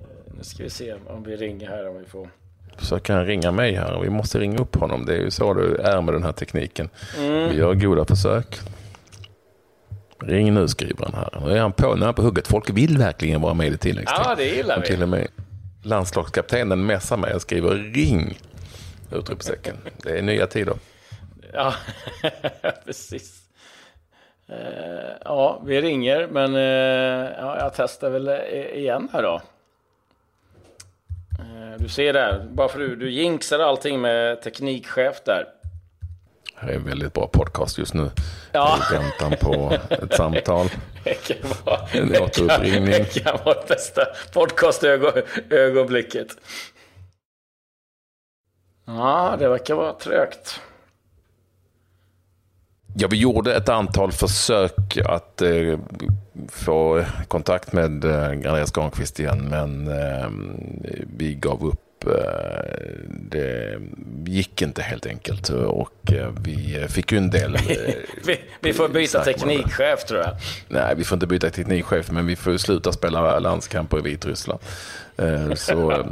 Eh, 0.00 0.06
nu 0.38 0.44
ska 0.44 0.62
vi 0.62 0.70
se 0.70 0.94
om 1.06 1.24
vi 1.24 1.36
ringer 1.36 1.68
här 1.68 1.88
om 1.88 1.98
vi 1.98 2.04
får. 2.04 2.28
Försöker 2.76 3.14
han 3.14 3.26
ringa 3.26 3.52
mig 3.52 3.74
här. 3.74 4.00
Vi 4.02 4.10
måste 4.10 4.38
ringa 4.38 4.58
upp 4.58 4.76
honom. 4.76 5.06
Det 5.06 5.12
är 5.12 5.20
ju 5.20 5.30
så 5.30 5.54
det 5.54 5.82
är 5.82 6.00
med 6.00 6.14
den 6.14 6.22
här 6.22 6.32
tekniken. 6.32 6.88
Mm. 7.18 7.48
Vi 7.48 7.56
gör 7.56 7.74
goda 7.74 8.04
försök. 8.04 8.60
Ring 10.26 10.54
nu 10.54 10.68
skriver 10.68 11.04
han 11.04 11.14
här. 11.14 11.46
Nu 11.46 11.56
är 11.56 11.60
han 11.60 11.72
på, 11.72 11.94
nu 11.94 12.00
är 12.00 12.06
han 12.06 12.14
på 12.14 12.22
hugget. 12.22 12.48
Folk 12.48 12.70
vill 12.70 12.98
verkligen 12.98 13.40
vara 13.40 13.54
med 13.54 13.66
i 13.66 13.76
tilläggstid. 13.76 14.20
Ja, 14.24 14.34
det 14.34 14.44
gillar 14.44 14.80
vi. 14.80 14.86
Till 14.86 15.02
och 15.02 15.08
med 15.08 15.28
landslagskaptenen 15.82 16.86
messar 16.86 17.16
mig 17.16 17.34
och 17.34 17.42
skriver 17.42 17.74
ring! 17.74 18.38
Utropstecken. 19.12 19.76
Det 20.02 20.18
är 20.18 20.22
nya 20.22 20.46
tider. 20.46 20.74
Ja, 21.52 21.74
precis. 22.84 23.42
Uh, 24.50 24.56
ja, 25.24 25.62
vi 25.66 25.80
ringer, 25.80 26.26
men 26.26 26.54
uh, 26.54 27.30
ja, 27.38 27.58
jag 27.58 27.72
testar 27.74 28.10
väl 28.10 28.28
igen 28.74 29.08
här 29.12 29.22
då. 29.22 29.42
Du 31.78 31.88
ser 31.88 32.12
där, 32.12 32.46
bara 32.50 32.68
för 32.68 32.78
du, 32.78 32.96
du 32.96 33.10
jinxar 33.10 33.58
allting 33.58 34.00
med 34.00 34.42
teknikchef 34.42 35.22
där. 35.24 35.44
Är 36.68 36.74
en 36.74 36.84
väldigt 36.84 37.12
bra 37.12 37.26
podcast 37.26 37.78
just 37.78 37.94
nu. 37.94 38.10
Ja. 38.52 38.78
I 38.78 38.94
väntan 38.94 39.32
på 39.40 39.78
ett 39.90 40.14
samtal. 40.14 40.66
Det 41.04 41.14
kan 41.14 41.36
vara, 41.64 41.80
en 41.92 42.22
återuppringning. 42.22 42.84
Det 42.84 43.22
kan 43.22 43.38
vara 43.44 43.54
det 43.60 43.68
bästa 43.68 44.02
podcastögonblicket. 44.32 46.28
Ja, 48.86 49.36
det 49.38 49.48
verkar 49.48 49.74
vara 49.74 49.92
trögt. 49.92 50.60
Ja, 52.96 53.08
vi 53.08 53.16
gjorde 53.16 53.56
ett 53.56 53.68
antal 53.68 54.12
försök 54.12 54.96
att 55.06 55.42
eh, 55.42 55.78
få 56.48 57.04
kontakt 57.28 57.72
med 57.72 58.04
eh, 58.04 58.24
Andreas 58.24 58.72
Granqvist 58.72 59.20
igen, 59.20 59.48
men 59.48 59.88
eh, 59.88 60.28
vi 61.16 61.34
gav 61.34 61.64
upp 61.66 61.83
det 63.08 63.78
gick 64.26 64.62
inte 64.62 64.82
helt 64.82 65.06
enkelt 65.06 65.48
och 65.48 66.12
eh, 66.12 66.28
vi 66.44 66.86
fick 66.88 67.12
ju 67.12 67.18
en 67.18 67.30
del... 67.30 67.56
vi, 68.24 68.40
vi 68.60 68.72
får 68.72 68.88
byta 68.88 69.24
teknikchef 69.24 70.04
tror 70.04 70.20
jag. 70.20 70.36
Nej, 70.68 70.94
vi 70.96 71.04
får 71.04 71.16
inte 71.16 71.26
byta 71.26 71.50
teknikchef 71.50 72.10
men 72.10 72.26
vi 72.26 72.36
får 72.36 72.56
sluta 72.56 72.92
spela 72.92 73.38
landskamper 73.38 73.98
i 73.98 74.02
Vitryssland. 74.02 74.60
Eh, 75.16 75.54
så 75.54 75.90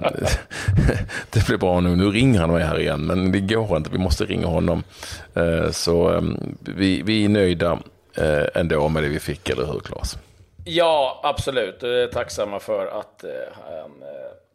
det 1.31 1.47
blir 1.47 1.57
bra 1.57 1.81
nu. 1.81 1.97
Nu 1.97 2.11
ringer 2.11 2.41
han 2.41 2.53
mig 2.53 2.65
här 2.65 2.81
igen 2.81 3.07
men 3.07 3.33
det 3.33 3.41
går 3.41 3.77
inte. 3.77 3.91
Vi 3.91 3.99
måste 3.99 4.25
ringa 4.25 4.47
honom. 4.47 4.83
Så 5.71 6.25
vi, 6.61 7.03
vi 7.03 7.25
är 7.25 7.29
nöjda 7.29 7.79
ändå 8.55 8.89
med 8.89 9.03
det 9.03 9.09
vi 9.09 9.21
fick, 9.21 9.51
eller 9.51 9.67
hur 9.67 9.81
Claes? 9.81 10.19
Ja, 10.65 11.21
absolut. 11.25 11.85
Tacksamma 12.13 12.61
för 12.61 12.87
att 12.87 13.25
han 13.53 13.91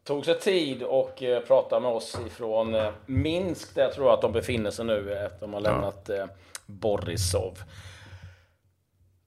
tog 0.07 0.25
sig 0.25 0.39
tid 0.39 0.83
och 0.83 1.23
eh, 1.23 1.41
pratade 1.41 1.81
med 1.81 1.91
oss 1.91 2.19
ifrån 2.27 2.75
eh, 2.75 2.89
Minsk, 3.05 3.75
där 3.75 3.83
jag 3.83 3.93
tror 3.93 4.13
att 4.13 4.21
de 4.21 4.31
befinner 4.31 4.71
sig 4.71 4.85
nu 4.85 5.13
efter 5.13 5.25
att 5.25 5.39
de 5.39 5.53
har 5.53 5.61
lämnat 5.61 6.09
eh, 6.09 6.25
Borisov. 6.65 7.57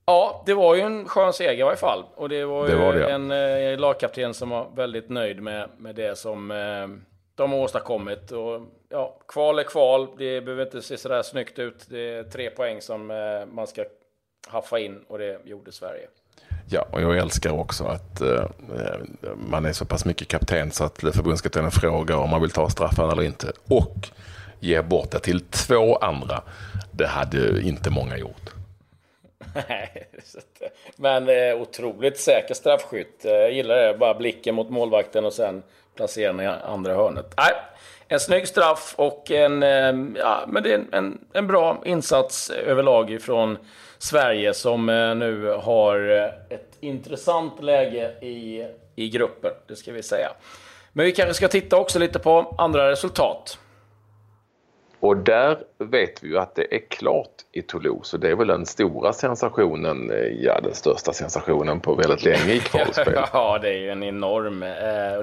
Ja, 0.07 0.43
det 0.47 0.55
var 0.55 0.75
ju 0.75 0.81
en 0.81 1.09
skön 1.09 1.33
seger 1.33 1.61
i 1.61 1.63
varje 1.63 1.77
fall. 1.77 2.05
Och 2.15 2.29
det 2.29 2.45
var 2.45 2.69
ju 2.69 2.75
det 2.75 2.85
var 2.85 2.93
det, 2.93 3.01
ja. 3.01 3.09
en 3.09 3.31
eh, 3.31 3.79
lagkapten 3.79 4.35
som 4.35 4.51
var 4.51 4.71
väldigt 4.75 5.09
nöjd 5.09 5.43
med, 5.43 5.69
med 5.79 5.95
det 5.95 6.19
som 6.19 6.51
eh, 6.51 6.89
de 7.35 7.53
har 7.53 7.59
åstadkommit. 7.59 8.33
Och, 8.33 8.61
ja, 8.89 9.21
kval 9.29 9.59
är 9.59 9.63
kval, 9.63 10.09
det 10.19 10.41
behöver 10.41 10.65
inte 10.65 10.83
se 10.83 10.97
sådär 10.97 11.23
snyggt 11.23 11.59
ut. 11.59 11.87
Det 11.89 12.15
är 12.15 12.25
tre 12.25 12.51
poäng 12.51 12.81
som 12.81 13.11
eh, 13.11 13.47
man 13.53 13.67
ska 13.67 13.85
haffa 14.49 14.79
in 14.79 15.05
och 15.09 15.19
det 15.19 15.41
gjorde 15.45 15.73
Sverige. 15.73 16.09
Ja, 16.73 16.87
och 16.91 17.03
jag 17.03 17.19
älskar 17.19 17.51
också 17.51 17.85
att 17.85 18.21
eh, 18.21 18.45
man 19.37 19.67
är 19.67 19.73
så 19.73 19.85
pass 19.85 20.05
mycket 20.05 20.29
kapten 20.29 20.71
så 20.71 20.85
att 20.85 20.99
förbundskaptenen 20.99 21.71
frågar 21.71 22.17
om 22.17 22.31
man 22.31 22.41
vill 22.41 22.51
ta 22.51 22.71
straffen 22.71 23.11
eller 23.11 23.23
inte. 23.23 23.53
Och 23.69 24.09
ger 24.61 24.83
bort 24.83 25.11
det 25.11 25.19
till 25.19 25.41
två 25.41 25.97
andra. 25.97 26.43
Det 26.93 27.07
hade 27.07 27.63
inte 27.63 27.91
många 27.91 28.19
gjort. 28.19 28.51
Men 30.97 31.29
eh, 31.29 31.61
otroligt 31.61 32.19
säker 32.19 32.55
straffskytt. 32.55 33.21
Jag 33.25 33.53
gillar 33.53 33.77
det. 33.77 33.99
Bara 33.99 34.15
blicken 34.15 34.55
mot 34.55 34.71
målvakten 34.71 35.25
och 35.25 35.33
sen 35.33 35.63
placera 35.97 36.33
den 36.33 36.41
i 36.41 36.47
andra 36.47 36.95
hörnet. 36.95 37.35
Nej, 37.37 37.53
en 38.09 38.21
snygg 38.21 38.49
straff 38.49 38.95
och 38.97 39.31
en, 39.31 39.63
eh, 39.63 39.95
ja, 40.17 40.45
men 40.49 40.63
det 40.63 40.73
är 40.73 40.85
en, 40.93 41.19
en 41.33 41.47
bra 41.47 41.83
insats 41.85 42.51
överlag 42.51 43.11
ifrån 43.11 43.59
Sverige 44.03 44.55
som 44.55 44.89
eh, 44.89 45.15
nu 45.15 45.47
har 45.47 46.17
eh, 46.17 46.57
ett 46.57 46.77
intressant 46.81 47.63
läge 47.63 48.25
i, 48.25 48.67
i 48.97 49.09
gruppen. 49.09 49.51
Det 49.67 49.77
ska 49.77 49.93
vi 49.93 50.03
säga. 50.03 50.33
Men 50.93 51.07
vi 51.07 51.13
kanske 51.13 51.35
ska 51.35 51.49
titta 51.49 51.77
också 51.77 51.99
lite 51.99 52.19
på 52.19 52.55
andra 52.59 52.91
resultat. 52.91 53.59
Och 55.01 55.17
där 55.17 55.59
vet 55.79 56.23
vi 56.23 56.29
ju 56.29 56.39
att 56.39 56.55
det 56.55 56.75
är 56.75 56.89
klart 56.89 57.31
i 57.53 57.63
Toulouse 57.63 58.17
och 58.17 58.21
det 58.21 58.31
är 58.31 58.35
väl 58.35 58.47
den 58.47 58.67
stora 58.67 59.13
sensationen, 59.13 60.11
eh, 60.11 60.17
ja 60.17 60.61
den 60.61 60.75
största 60.75 61.13
sensationen 61.13 61.81
på 61.81 61.95
väldigt 61.95 62.25
länge 62.25 62.53
i 62.53 62.59
kvalspel. 62.65 63.19
ja, 63.33 63.59
det 63.63 63.69
är 63.69 63.79
ju 63.79 63.91
en 63.91 64.03
enorm. 64.03 64.63
Eh, 64.63 64.69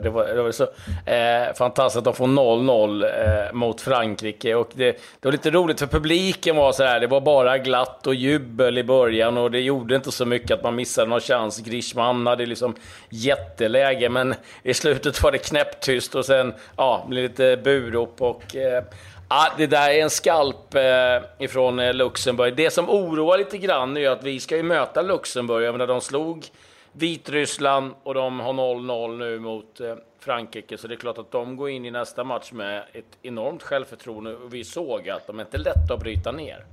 det, 0.03 0.09
var, 0.09 0.25
det 0.25 0.41
var 0.41 0.51
så 0.51 0.63
eh, 1.05 1.53
fantastiskt 1.55 1.97
att 1.97 2.03
de 2.03 2.13
får 2.13 2.27
0-0 2.27 3.47
eh, 3.47 3.53
mot 3.53 3.81
Frankrike 3.81 4.55
och 4.55 4.69
det, 4.73 4.91
det, 4.91 5.25
var 5.27 5.31
lite 5.31 5.51
roligt 5.51 5.79
för 5.79 5.87
publiken 5.87 6.55
var 6.55 6.71
så 6.71 6.83
här, 6.83 6.99
det 6.99 7.07
var 7.07 7.21
bara 7.21 7.57
glatt 7.57 8.07
och 8.07 8.15
jubel 8.15 8.77
i 8.77 8.83
början 8.83 9.37
och 9.37 9.51
det 9.51 9.59
gjorde 9.59 9.95
inte 9.95 10.11
så 10.11 10.25
mycket 10.25 10.51
att 10.51 10.63
man 10.63 10.75
missade 10.75 11.09
någon 11.09 11.19
chans. 11.19 11.59
Grishman 11.59 12.27
hade 12.27 12.45
liksom 12.45 12.75
jätteläge 13.09 14.09
men 14.09 14.35
i 14.63 14.73
slutet 14.73 15.23
var 15.23 15.31
det 15.31 15.37
knäpptyst 15.37 16.15
och 16.15 16.25
sen 16.25 16.53
ja, 16.77 17.07
lite 17.09 17.57
burop 17.63 18.21
och 18.21 18.55
eh, 18.55 18.83
Ja, 19.29 19.51
det 19.57 19.67
där 19.67 19.89
är 19.89 20.03
en 20.03 20.09
skalp 20.09 20.75
eh, 20.75 21.43
ifrån 21.45 21.79
eh, 21.79 21.93
Luxemburg. 21.93 22.55
Det 22.55 22.71
som 22.71 22.89
oroar 22.89 23.37
lite 23.37 23.57
grann 23.57 23.97
är 23.97 24.09
att 24.09 24.23
vi 24.23 24.39
ska 24.39 24.57
ju 24.57 24.63
möta 24.63 25.01
Luxemburg. 25.01 25.65
Jag 25.65 25.71
menar, 25.71 25.87
de 25.87 26.01
slog 26.01 26.45
Vitryssland 26.91 27.93
och 28.03 28.13
de 28.13 28.39
har 28.39 28.53
0-0 28.53 29.17
nu 29.17 29.39
mot 29.39 29.79
eh, 29.79 29.95
Frankrike. 30.19 30.77
Så 30.77 30.87
det 30.87 30.93
är 30.93 30.97
klart 30.97 31.17
att 31.17 31.31
de 31.31 31.57
går 31.57 31.69
in 31.69 31.85
i 31.85 31.91
nästa 31.91 32.23
match 32.23 32.51
med 32.51 32.83
ett 32.93 33.17
enormt 33.21 33.63
självförtroende. 33.63 34.35
Och 34.35 34.53
vi 34.53 34.63
såg 34.63 35.09
att 35.09 35.27
de 35.27 35.39
är 35.39 35.43
inte 35.43 35.57
lätta 35.57 35.93
att 35.93 35.99
bryta 35.99 36.31
ner. 36.31 36.65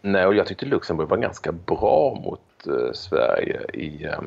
Nej, 0.00 0.26
och 0.26 0.34
jag 0.34 0.46
tyckte 0.46 0.66
Luxemburg 0.66 1.08
var 1.08 1.16
ganska 1.16 1.52
bra 1.52 2.20
mot 2.24 2.66
eh, 2.66 2.92
Sverige 2.92 3.60
i, 3.72 4.04
eh, 4.04 4.18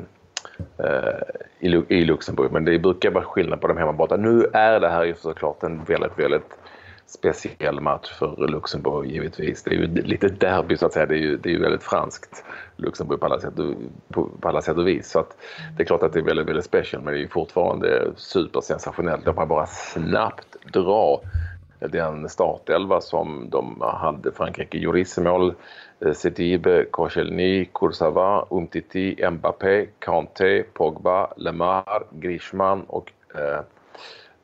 eh 0.78 1.22
i, 1.60 1.84
i, 1.88 2.06
Luxemburg. 2.06 2.52
Men 2.52 2.66
det 2.66 2.80
brukar 2.80 3.12
vara 3.12 3.24
skillnad 3.24 3.62
på 3.62 3.68
de 3.68 3.78
hemma 3.78 3.94
borta. 3.94 4.18
Nu 4.18 4.50
är 4.54 4.80
det 4.80 4.90
här 4.90 5.04
ju 5.04 5.16
såklart 5.16 5.64
en 5.64 5.84
väldigt, 5.84 6.20
väldigt 6.20 6.58
speciell 7.08 7.80
match 7.82 8.12
för 8.20 8.48
Luxemburg 8.48 9.12
givetvis. 9.12 9.64
Det 9.64 9.70
är 9.70 9.74
ju 9.76 9.88
lite 9.88 10.28
derby 10.28 10.78
så 10.78 10.86
att 10.86 10.94
säga. 10.94 11.06
Det 11.06 11.16
är 11.16 11.20
ju, 11.20 11.38
det 11.38 11.50
är 11.50 11.54
ju 11.54 11.62
väldigt 11.62 11.84
franskt 11.84 12.46
Luxemburg 12.76 13.20
på 13.20 13.26
alla, 13.26 13.40
sätt 13.40 13.60
och, 13.60 13.74
på, 14.10 14.30
på 14.42 14.50
alla 14.50 14.62
sätt 14.62 14.78
och 14.78 14.88
vis. 14.88 15.12
Så 15.12 15.20
att 15.20 15.38
det 15.78 15.84
är 15.84 15.88
klart 15.88 16.04
att 16.04 16.14
det 16.14 16.20
är 16.20 16.24
väldigt, 16.24 16.48
väldigt 16.48 16.66
special 16.66 17.04
men 17.04 17.14
det 17.14 17.20
är 17.20 17.22
ju 17.22 17.28
fortfarande 17.28 18.12
supersensationellt. 18.16 19.26
De 19.26 19.36
kan 19.36 19.48
bara 19.48 19.66
snabbt 19.66 20.58
dra 20.74 21.22
den 21.80 22.30
startelva 22.30 23.02
som 23.02 23.50
de 23.50 23.82
hade. 23.82 24.32
Frankrike 24.32 24.78
gjorde 24.78 25.06
mål, 25.18 25.54
eh, 26.00 26.14
Sedibe, 26.14 26.86
Koscielny, 26.92 27.66
Kursava, 27.74 28.46
Umtiti, 28.50 29.30
Mbappé, 29.32 29.88
Kanté, 30.00 30.64
Pogba, 30.74 31.34
Lemar, 31.38 32.04
Grishman 32.12 32.84
och 32.84 33.12
eh, 33.36 33.62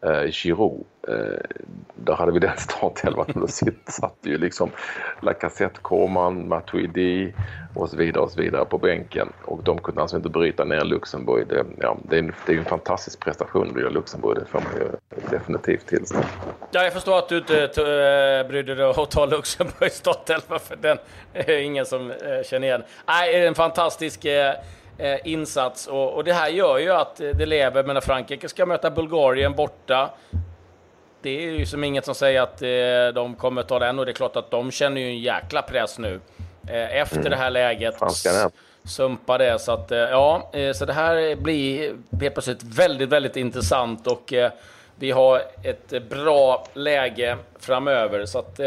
eh, 0.05 0.31
Giroud. 0.31 0.85
Eh, 1.07 1.59
där 1.95 2.13
hade 2.13 2.31
vi 2.31 2.39
den 2.47 2.57
startelvan 2.57 3.25
och 3.25 3.41
då 3.41 3.47
satt 3.87 4.17
ju 4.21 4.37
liksom 4.37 4.69
Lacazette, 5.21 5.79
Coman, 5.81 6.47
Matuidi 6.47 7.33
och 7.75 7.89
så 7.89 7.97
vidare 7.97 8.23
och 8.23 8.31
så 8.31 8.41
vidare 8.41 8.65
på 8.65 8.77
bänken. 8.77 9.33
Och 9.45 9.63
de 9.63 9.77
kunde 9.77 10.01
alltså 10.01 10.17
inte 10.17 10.29
bryta 10.29 10.63
ner 10.63 10.85
Luxemburg. 10.85 11.47
Det, 11.47 11.65
ja, 11.79 11.97
det, 12.09 12.15
är, 12.15 12.19
en, 12.19 12.33
det 12.45 12.53
är 12.53 12.57
en 12.57 12.65
fantastisk 12.65 13.19
prestation 13.19 13.85
att 13.85 13.93
Luxemburg, 13.93 14.37
det 14.39 14.45
får 14.45 14.59
man 14.59 14.73
ju 14.75 14.87
definitivt 15.29 15.87
tillstå. 15.87 16.19
Ja, 16.71 16.83
jag 16.83 16.93
förstår 16.93 17.17
att 17.17 17.29
du 17.29 17.37
inte 17.37 17.63
äh, 17.63 18.47
brydde 18.47 18.75
dig 18.75 18.85
att 18.85 19.11
ta 19.11 19.25
Luxemburgs 19.25 19.95
startelva 19.95 20.59
för 20.59 20.75
den 20.75 20.97
är 21.33 21.57
ingen 21.57 21.85
som 21.85 22.11
äh, 22.11 22.17
känner 22.45 22.67
igen. 22.67 22.83
Nej, 23.07 23.45
en 23.45 23.55
fantastisk 23.55 24.25
äh, 24.25 24.53
insats. 25.23 25.87
Och, 25.87 26.13
och, 26.13 26.23
det 26.23 26.33
här 26.33 26.49
gör 26.49 26.77
ju 26.77 26.91
att 26.91 27.19
eh, 27.19 27.29
det 27.29 27.45
lever. 27.45 27.83
Men 27.83 27.93
när 27.93 28.01
Frankrike 28.01 28.49
ska 28.49 28.65
möta 28.65 28.91
Bulgarien 28.91 29.53
borta. 29.53 30.09
Det 31.21 31.29
är 31.29 31.51
ju 31.51 31.65
som 31.65 31.83
inget 31.83 32.05
som 32.05 32.15
säger 32.15 32.41
att 32.41 32.61
eh, 32.61 33.15
de 33.23 33.35
kommer 33.35 33.63
ta 33.63 33.79
den. 33.79 33.99
Och 33.99 34.05
det 34.05 34.11
är 34.11 34.13
klart 34.13 34.35
att 34.35 34.51
de 34.51 34.71
känner 34.71 35.01
ju 35.01 35.07
en 35.07 35.19
jäkla 35.19 35.61
press 35.61 35.99
nu. 35.99 36.19
Eh, 36.67 36.97
efter 36.97 37.17
mm. 37.17 37.29
det 37.29 37.35
här 37.35 37.49
läget. 37.49 37.95
Sumpa 38.83 39.37
det. 39.37 39.59
Så 39.59 39.71
att, 39.71 39.91
eh, 39.91 39.97
ja, 39.97 40.49
eh, 40.53 40.73
så 40.73 40.85
det 40.85 40.93
här 40.93 41.35
blir 41.35 41.95
helt 42.21 42.33
plötsligt 42.33 42.63
väldigt, 42.63 43.09
väldigt 43.09 43.35
intressant. 43.35 44.07
Och 44.07 44.33
vi 44.95 45.11
har 45.11 45.41
ett 45.63 46.09
bra 46.09 46.67
läge 46.73 47.37
framöver. 47.59 48.25
Så 48.25 48.39
att, 48.39 48.59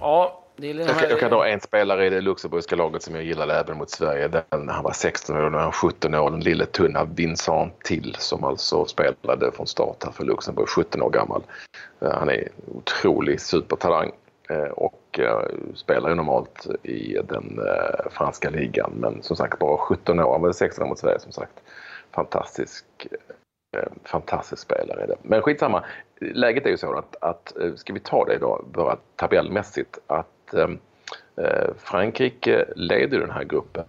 ja, 0.00 0.41
jag 0.56 0.98
kan, 0.98 1.10
jag 1.10 1.20
kan 1.20 1.30
dra 1.30 1.48
en 1.48 1.60
spelare 1.60 2.06
i 2.06 2.10
det 2.10 2.20
luxemburgska 2.20 2.76
laget 2.76 3.02
som 3.02 3.14
jag 3.14 3.24
gillade 3.24 3.54
även 3.54 3.78
mot 3.78 3.90
Sverige. 3.90 4.28
Den, 4.28 4.68
han 4.68 4.84
var 4.84 4.92
16 4.92 5.36
år, 5.36 5.50
nu 5.50 5.56
är 5.56 5.62
han 5.62 5.72
17 5.72 6.14
år. 6.14 6.30
Den 6.30 6.40
lille 6.40 6.66
tunna 6.66 7.04
Vincent 7.04 7.80
Till 7.84 8.16
som 8.18 8.44
alltså 8.44 8.84
spelade 8.84 9.52
från 9.52 9.66
start 9.66 10.04
här 10.04 10.12
för 10.12 10.24
Luxemburg, 10.24 10.68
17 10.68 11.02
år 11.02 11.10
gammal. 11.10 11.42
Eh, 12.00 12.12
han 12.12 12.28
är 12.28 12.48
otrolig 12.74 13.40
supertalang 13.40 14.10
eh, 14.50 14.70
och 14.70 15.18
eh, 15.18 15.42
spelar 15.74 16.08
ju 16.08 16.14
normalt 16.14 16.66
i 16.82 17.18
den 17.28 17.60
franska 18.10 18.50
ligan. 18.50 18.92
Men 18.96 19.22
som 19.22 19.36
sagt 19.36 19.58
bara 19.58 19.78
17 19.78 20.20
år, 20.20 20.32
han 20.32 20.42
var 20.42 20.52
16 20.52 20.84
år 20.84 20.88
mot 20.88 20.98
Sverige 20.98 21.18
som 21.20 21.32
sagt. 21.32 21.52
Fantastisk 22.10 22.84
Eh, 23.72 23.88
fantastisk 24.04 24.62
spelare. 24.62 25.06
Det. 25.06 25.16
Men 25.22 25.42
skitsamma, 25.42 25.84
läget 26.20 26.66
är 26.66 26.70
ju 26.70 26.76
så 26.76 26.92
att, 26.92 27.16
att 27.20 27.56
eh, 27.60 27.74
ska 27.74 27.92
vi 27.92 28.00
ta 28.00 28.24
det 28.24 28.38
då 28.38 28.64
bara 28.72 28.96
tabellmässigt 29.16 29.98
att 30.06 30.54
eh, 30.54 30.68
eh, 31.36 31.74
Frankrike 31.78 32.64
leder 32.76 33.18
den 33.18 33.30
här 33.30 33.44
gruppen 33.44 33.84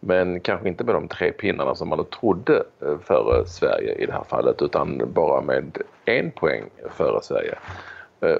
men 0.00 0.40
kanske 0.40 0.68
inte 0.68 0.84
med 0.84 0.94
de 0.94 1.08
tre 1.08 1.32
pinnarna 1.32 1.74
som 1.74 1.88
man 1.88 2.04
trodde 2.04 2.64
före 3.02 3.46
Sverige 3.46 3.94
i 3.94 4.06
det 4.06 4.12
här 4.12 4.24
fallet 4.24 4.62
utan 4.62 5.12
bara 5.12 5.40
med 5.40 5.78
en 6.04 6.30
poäng 6.30 6.64
före 6.90 7.22
Sverige. 7.22 7.58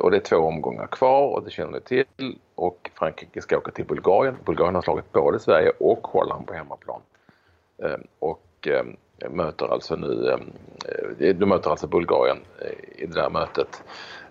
Och 0.01 0.11
det 0.11 0.17
är 0.17 0.21
två 0.21 0.37
omgångar 0.37 0.87
kvar 0.87 1.29
och 1.29 1.45
det 1.45 1.51
känner 1.51 1.73
ni 1.73 1.81
till 1.81 2.05
och 2.55 2.91
Frankrike 2.95 3.43
ska 3.43 3.59
åka 3.59 3.71
till 3.71 3.85
Bulgarien. 3.85 4.37
Bulgarien 4.45 4.75
har 4.75 4.83
slagit 4.83 5.13
både 5.13 5.39
Sverige 5.39 5.73
och 5.79 6.07
Holland 6.07 6.47
på 6.47 6.55
hemmaplan. 6.55 7.01
Och 8.19 8.51
och 8.62 8.69
eh, 8.69 9.31
möter 9.31 9.73
alltså 9.73 9.97
nu, 9.97 10.28
eh, 10.28 11.28
eh, 11.28 11.35
de 11.35 11.47
möter 11.47 11.71
alltså 11.71 11.87
Bulgarien 11.87 12.38
i 12.97 13.07
det 13.07 13.14
där 13.14 13.31
mötet. 13.31 13.83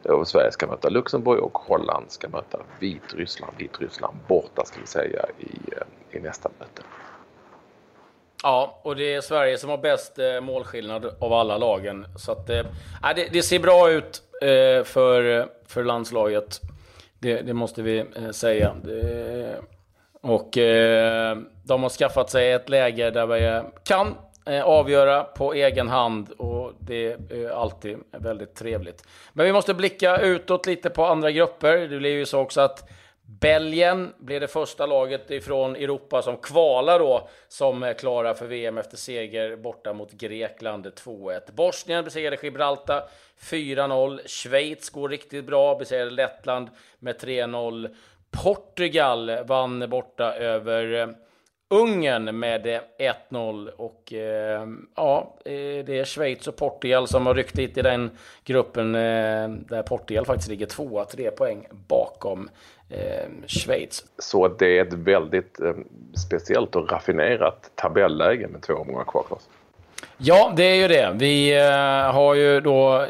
Och 0.04 0.28
Sverige 0.28 0.52
ska 0.52 0.68
möta 0.68 0.90
Luxemburg 0.90 1.40
och 1.40 1.58
Holland 1.58 2.12
ska 2.12 2.30
möta 2.30 2.60
Vitryssland. 2.80 3.54
Vitryssland 3.58 4.18
borta 4.28 4.66
ska 4.66 4.80
vi 4.82 4.88
säga 4.88 5.26
i, 5.40 5.50
i 6.18 6.20
nästa 6.20 6.50
möte. 6.60 6.82
Ja, 8.44 8.80
och 8.84 8.96
det 8.96 9.14
är 9.14 9.22
Sverige 9.22 9.58
som 9.58 9.70
har 9.70 9.78
bäst 9.78 10.20
målskillnad 10.42 11.16
av 11.20 11.34
alla 11.34 11.58
lagen. 11.58 12.06
Så 12.18 12.32
att, 12.32 12.50
äh, 12.50 12.66
det, 13.16 13.28
det, 13.32 13.44
ser 13.44 13.60
bra 13.60 13.92
ut 13.92 14.22
för, 14.86 15.48
för 15.68 15.84
landslaget. 15.84 16.62
Det, 17.20 17.42
det 17.42 17.54
måste 17.54 17.82
vi 17.82 18.06
säga. 18.32 18.76
Det, 18.84 19.62
och 20.22 20.58
eh, 20.58 21.38
de 21.64 21.84
har 21.84 21.90
skaffat 21.90 22.30
sig 22.30 22.52
ett 22.52 22.70
läge 22.70 23.12
där 23.12 23.26
vi 23.26 23.70
kan 23.84 24.16
Eh, 24.46 24.64
avgöra 24.64 25.24
på 25.24 25.54
egen 25.54 25.88
hand 25.88 26.32
och 26.32 26.74
det 26.80 27.06
är 27.30 27.50
alltid 27.50 27.98
väldigt 28.12 28.56
trevligt. 28.56 29.04
Men 29.34 29.46
vi 29.46 29.54
måste 29.54 29.74
blicka 29.74 30.18
utåt 30.18 30.66
lite 30.66 30.90
på 30.90 31.06
andra 31.06 31.32
grupper. 31.32 31.78
Det 31.78 31.98
blir 31.98 32.12
ju 32.12 32.26
så 32.26 32.40
också 32.40 32.62
att 32.62 32.90
Belgien 33.24 34.14
blir 34.18 34.40
det 34.40 34.48
första 34.48 34.86
laget 34.86 35.32
ifrån 35.32 35.76
Europa 35.76 36.22
som 36.22 36.38
kvalar 36.38 37.00
då 37.00 37.30
som 37.48 37.84
är 37.84 37.94
klara 37.94 38.34
för 38.34 38.48
VM 38.48 38.78
efter 38.78 38.98
seger 38.98 39.56
borta 39.56 39.94
mot 39.94 40.12
Grekland 40.12 40.86
2-1. 40.86 41.52
Bosnien 41.52 42.04
besegrade 42.04 42.38
Gibraltar 42.44 43.04
4-0. 43.40 44.28
Schweiz 44.28 44.90
går 44.90 45.10
riktigt 45.10 45.46
bra, 45.46 45.76
besegrade 45.76 46.12
Lettland 46.12 46.70
med 47.00 47.16
3-0. 47.20 47.96
Portugal 48.32 49.44
vann 49.44 49.90
borta 49.90 50.34
över 50.34 51.16
Ungern 51.72 52.40
med 52.40 52.80
1-0 53.30 53.70
och 53.70 54.14
eh, 54.14 54.68
ja, 54.96 55.36
eh, 55.46 55.86
det 55.86 56.00
är 56.00 56.06
Schweiz 56.06 56.48
och 56.48 56.56
Portugal 56.56 57.08
som 57.08 57.26
har 57.26 57.36
ryckt 57.36 57.60
hit 57.60 57.78
i 57.78 57.82
den 57.82 58.12
gruppen 58.46 58.96
eh, 58.96 59.50
där 59.50 59.84
Portugal 59.84 60.26
faktiskt 60.26 60.50
ligger 60.50 60.66
tvåa, 60.66 61.06
tre 61.06 61.32
poäng 61.32 61.68
bakom 61.88 62.50
eh, 62.90 63.30
Schweiz. 63.48 64.06
Så 64.18 64.48
det 64.48 64.78
är 64.78 64.86
ett 64.86 64.94
väldigt 64.94 65.60
eh, 65.60 65.74
speciellt 66.28 66.76
och 66.76 66.92
raffinerat 66.92 67.72
tabelläge 67.76 68.48
med 68.48 68.62
två 68.62 68.74
omgångar 68.74 69.04
kvar. 69.06 69.26
Oss. 69.30 69.50
Ja, 70.18 70.54
det 70.56 70.64
är 70.64 70.76
ju 70.76 70.88
det. 70.88 71.12
Vi 71.16 71.58
eh, 71.58 72.14
har 72.14 72.36
ju 72.36 72.62
då 72.62 73.06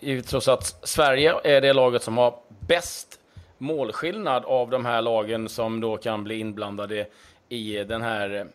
eh, 0.00 0.20
trots 0.20 0.48
att 0.48 0.64
Sverige 0.82 1.34
är 1.44 1.60
det 1.60 1.72
laget 1.72 2.02
som 2.02 2.18
har 2.18 2.34
bäst 2.60 3.19
målskillnad 3.60 4.44
av 4.44 4.70
de 4.70 4.84
här 4.84 5.02
lagen 5.02 5.48
som 5.48 5.80
då 5.80 5.96
kan 5.96 6.24
bli 6.24 6.38
inblandade 6.38 7.06
i 7.48 7.84
den 7.84 8.02
här 8.02 8.46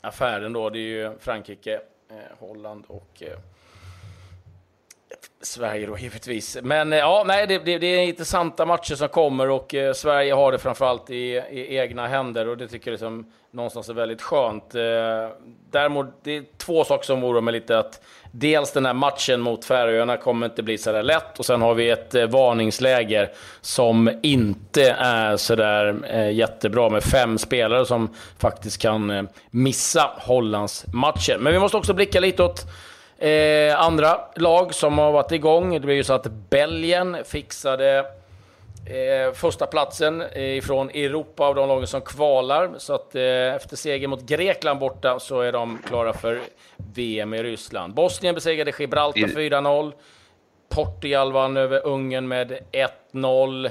affären 0.00 0.52
då. 0.52 0.70
Det 0.70 0.78
är 0.78 0.80
ju 0.80 1.10
Frankrike, 1.20 1.74
eh, 2.10 2.16
Holland 2.38 2.84
och 2.88 3.22
eh, 3.22 3.38
Sverige 5.40 5.86
då 5.86 5.98
givetvis. 5.98 6.58
Men 6.62 6.92
eh, 6.92 6.98
ja, 6.98 7.24
nej, 7.26 7.46
det, 7.46 7.58
det, 7.58 7.78
det, 7.78 7.86
är 7.86 8.06
intressanta 8.06 8.66
matcher 8.66 8.94
som 8.94 9.08
kommer 9.08 9.50
och 9.50 9.74
eh, 9.74 9.92
Sverige 9.92 10.34
har 10.34 10.52
det 10.52 10.58
framförallt 10.58 11.10
i, 11.10 11.42
i 11.50 11.76
egna 11.76 12.06
händer 12.06 12.48
och 12.48 12.56
det 12.56 12.68
tycker 12.68 12.90
jag 12.90 12.92
liksom 12.92 13.32
någonstans 13.52 13.88
är 13.88 13.94
väldigt 13.94 14.22
skönt. 14.22 14.74
Eh, 14.74 14.80
däremot, 15.70 16.06
det 16.22 16.36
är 16.36 16.44
två 16.58 16.84
saker 16.84 17.06
som 17.06 17.24
oroar 17.24 17.40
mig 17.40 17.52
lite. 17.52 17.78
Att 17.78 18.00
dels 18.32 18.72
den 18.72 18.86
här 18.86 18.94
matchen 18.94 19.40
mot 19.40 19.64
Färöarna 19.64 20.16
kommer 20.16 20.46
inte 20.46 20.62
bli 20.62 20.78
så 20.78 20.92
där 20.92 21.02
lätt 21.02 21.38
och 21.38 21.46
sen 21.46 21.62
har 21.62 21.74
vi 21.74 21.90
ett 21.90 22.14
eh, 22.14 22.26
varningsläger 22.26 23.30
som 23.60 24.10
inte 24.22 24.90
är 24.98 25.36
så 25.36 25.54
där 25.54 25.96
eh, 26.10 26.30
jättebra 26.30 26.88
med 26.88 27.02
fem 27.02 27.38
spelare 27.38 27.86
som 27.86 28.14
faktiskt 28.38 28.82
kan 28.82 29.28
missa 29.50 30.10
Hollands 30.18 30.86
matcher. 30.92 31.36
Men 31.40 31.52
vi 31.52 31.58
måste 31.58 31.76
också 31.76 31.94
blicka 31.94 32.20
lite 32.20 32.42
åt 32.42 32.66
Eh, 33.20 33.80
andra 33.80 34.20
lag 34.36 34.74
som 34.74 34.98
har 34.98 35.12
varit 35.12 35.32
igång, 35.32 35.72
det 35.72 35.80
blir 35.80 35.94
ju 35.94 36.04
så 36.04 36.12
att 36.12 36.26
Belgien 36.50 37.16
fixade 37.24 38.04
eh, 38.86 39.32
första 39.32 39.66
platsen 39.66 40.22
ifrån 40.36 40.90
Europa 40.90 41.44
av 41.44 41.54
de 41.54 41.68
lagen 41.68 41.86
som 41.86 42.00
kvalar. 42.00 42.70
Så 42.78 42.94
att 42.94 43.14
eh, 43.14 43.54
efter 43.54 43.76
seger 43.76 44.08
mot 44.08 44.22
Grekland 44.22 44.80
borta 44.80 45.18
så 45.18 45.40
är 45.40 45.52
de 45.52 45.78
klara 45.86 46.12
för 46.12 46.40
VM 46.94 47.34
i 47.34 47.42
Ryssland. 47.42 47.94
Bosnien 47.94 48.34
besegrade 48.34 48.72
Gibraltar 48.78 49.20
4-0. 49.20 49.92
Portugal 50.68 51.32
vann 51.32 51.56
över 51.56 51.86
Ungern 51.86 52.28
med 52.28 52.58
1-0. 53.12 53.70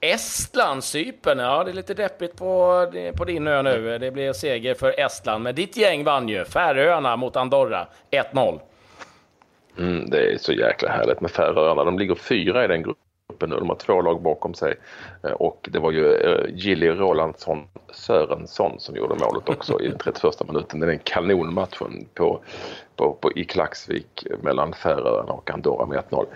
Estland, 0.00 0.84
Cypern, 0.84 1.38
ja 1.38 1.64
det 1.64 1.70
är 1.70 1.74
lite 1.74 1.94
deppigt 1.94 2.36
på, 2.36 2.86
på 3.16 3.24
din 3.24 3.46
ö 3.46 3.62
nu. 3.62 3.98
Det 3.98 4.10
blir 4.10 4.32
seger 4.32 4.74
för 4.74 5.00
Estland, 5.00 5.44
men 5.44 5.54
ditt 5.54 5.76
gäng 5.76 6.04
vann 6.04 6.28
ju. 6.28 6.44
Färöarna 6.44 7.16
mot 7.16 7.36
Andorra, 7.36 7.86
1-0. 8.10 8.60
Mm, 9.78 10.10
det 10.10 10.32
är 10.32 10.38
så 10.38 10.52
jäkla 10.52 10.88
härligt 10.88 11.20
med 11.20 11.30
Färöarna. 11.30 11.84
De 11.84 11.98
ligger 11.98 12.14
fyra 12.14 12.64
i 12.64 12.68
den 12.68 12.82
gruppen 12.82 13.03
nu. 13.40 13.56
De 13.56 13.68
har 13.68 13.76
två 13.76 14.02
lag 14.02 14.22
bakom 14.22 14.54
sig. 14.54 14.74
Eh, 15.22 15.30
och 15.30 15.68
det 15.72 15.78
var 15.78 15.92
ju 15.92 16.14
eh, 16.14 16.46
Gilly 16.48 16.88
Rolandsson 16.88 17.68
Sörensson 17.92 18.80
som 18.80 18.96
gjorde 18.96 19.14
målet 19.14 19.48
också 19.48 19.80
i 19.80 19.88
den 19.88 19.98
31 19.98 20.48
minuten. 20.48 20.80
Den 20.80 20.98
kanonmatchen 20.98 22.08
på, 22.14 22.40
på, 22.96 23.12
på, 23.12 23.32
i 23.32 23.44
Klaxvik 23.44 24.26
mellan 24.42 24.72
Färöarna 24.72 25.32
och 25.32 25.50
Andorra 25.50 25.86
med 25.86 26.02
1-0. 26.10 26.26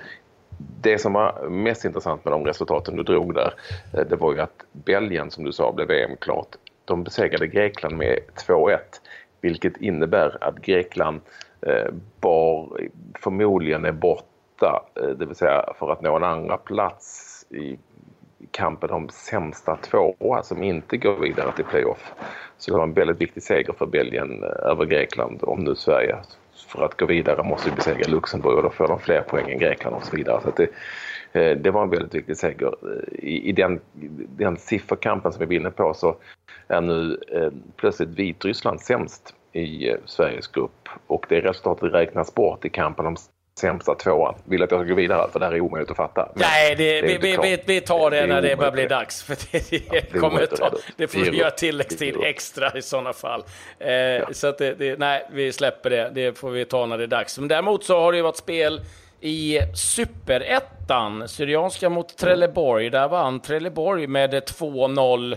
Det 0.81 0.99
som 0.99 1.12
var 1.12 1.49
mest 1.49 1.85
intressant 1.85 2.25
med 2.25 2.33
de 2.33 2.44
resultaten 2.44 2.96
du 2.96 3.03
drog 3.03 3.35
där, 3.35 3.55
eh, 3.94 4.01
det 4.01 4.16
var 4.16 4.33
ju 4.33 4.40
att 4.40 4.64
Belgien 4.73 5.31
som 5.31 5.44
du 5.44 5.53
sa 5.53 5.73
blev 5.73 5.88
VM-klart. 5.88 6.57
De 6.85 7.05
besegrade 7.05 7.46
Grekland 7.46 7.96
med 7.96 8.18
2-1 8.46 8.79
vilket 9.40 9.77
innebär 9.77 10.38
att 10.40 10.57
Grekland 10.57 11.20
Eh, 11.61 11.92
bar 12.20 12.81
förmodligen 13.23 13.85
är 13.85 13.92
borta, 13.92 14.25
eh, 14.66 15.09
det 15.09 15.27
vill 15.27 15.37
säga 15.37 15.73
för 15.79 15.92
att 15.92 16.03
nå 16.03 16.16
en 16.16 16.25
andra 16.25 16.57
plats 16.57 17.47
i 17.51 17.79
kampen 18.51 18.90
om 18.90 19.09
sämsta 19.09 19.77
tvåa 19.77 20.37
alltså 20.37 20.55
som 20.55 20.62
inte 20.62 20.97
går 20.97 21.16
vidare 21.16 21.53
till 21.53 21.64
playoff. 21.64 22.12
Så 22.59 22.71
det 22.71 22.77
var 22.77 22.85
en 22.85 22.92
väldigt 22.92 23.21
viktig 23.21 23.42
seger 23.42 23.73
för 23.73 23.87
Belgien 23.87 24.42
eh, 24.42 24.71
över 24.71 24.85
Grekland 24.85 25.40
om 25.42 25.61
nu 25.64 25.75
Sverige 25.75 26.16
för 26.66 26.85
att 26.85 26.97
gå 26.97 27.07
vidare 27.07 27.42
måste 27.42 27.71
besegra 27.71 28.09
Luxemburg 28.09 28.57
och 28.57 28.62
då 28.62 28.71
får 28.71 28.88
de 28.88 28.99
fler 28.99 29.23
poäng 29.23 29.51
än 29.51 29.59
Grekland 29.59 29.97
och 29.97 30.05
så 30.05 30.16
vidare. 30.16 30.40
Så 30.42 30.51
det, 30.57 30.71
eh, 31.40 31.57
det 31.57 31.71
var 31.71 31.83
en 31.83 31.90
väldigt 31.90 32.14
viktig 32.14 32.37
seger. 32.37 32.75
Eh, 32.83 33.25
I, 33.25 33.49
i 33.49 33.53
den, 33.53 33.81
den 34.37 34.57
sifferkampen 34.57 35.33
som 35.33 35.40
vi 35.40 35.47
vinner 35.47 35.61
inne 35.61 35.71
på 35.71 35.94
så 35.94 36.16
är 36.68 36.81
nu 36.81 37.21
eh, 37.33 37.53
plötsligt 37.77 38.09
Vitryssland 38.09 38.81
sämst 38.81 39.35
i 39.53 39.94
Sveriges 40.05 40.47
grupp 40.47 40.88
och 41.07 41.27
det 41.29 41.40
resultatet 41.40 41.92
räknas 41.92 42.35
bort 42.35 42.64
i 42.64 42.68
kampen 42.68 43.07
om 43.07 43.16
sämsta 43.59 43.94
tvåan. 43.94 44.35
Vill 44.44 44.62
att 44.62 44.71
jag 44.71 44.81
ska 44.81 44.88
gå 44.88 44.94
vidare 44.94 45.29
för 45.33 45.40
det 45.40 45.47
här 45.47 45.53
är 45.53 45.61
omöjligt 45.61 45.90
att 45.90 45.97
fatta. 45.97 46.29
Men 46.35 46.42
Nej, 46.42 46.75
det, 46.77 47.01
det 47.01 47.18
vi, 47.18 47.37
vi, 47.42 47.62
vi, 47.66 47.81
tar 47.81 48.11
det, 48.11 48.21
det 48.21 48.27
när 48.27 48.42
det 48.42 48.57
börjar 48.57 48.73
bli 48.73 48.87
dags. 48.87 49.23
För 49.23 49.37
det, 49.53 49.71
det, 49.71 50.11
ja, 50.12 50.21
kommer 50.21 50.47
ta, 50.47 50.71
det 50.97 51.09
får 51.09 51.18
vi 51.18 51.38
göra 51.38 51.51
tilläggstid 51.51 52.16
extra 52.23 52.79
i 52.79 52.83
sådana 52.83 53.12
fall. 53.12 53.44
Eh, 53.79 53.92
ja. 53.92 54.27
Så 54.33 54.47
att 54.47 54.59
det, 54.59 54.99
nej, 54.99 55.27
vi 55.33 55.53
släpper 55.53 55.90
det. 55.90 56.11
Det 56.14 56.38
får 56.38 56.51
vi 56.51 56.64
ta 56.64 56.87
när 56.87 56.99
det 56.99 57.05
är 57.05 57.09
dags. 57.09 57.38
Men 57.38 57.49
däremot 57.49 57.85
så 57.85 58.01
har 58.01 58.12
det 58.12 58.16
ju 58.16 58.23
varit 58.23 58.37
spel 58.37 58.81
i 59.21 59.59
superettan. 59.75 61.29
Syrianska 61.29 61.88
mot 61.88 62.16
Trelleborg. 62.16 62.90
Där 62.90 63.09
vann 63.09 63.40
Trelleborg 63.40 64.07
med 64.07 64.35
2-0. 64.35 65.37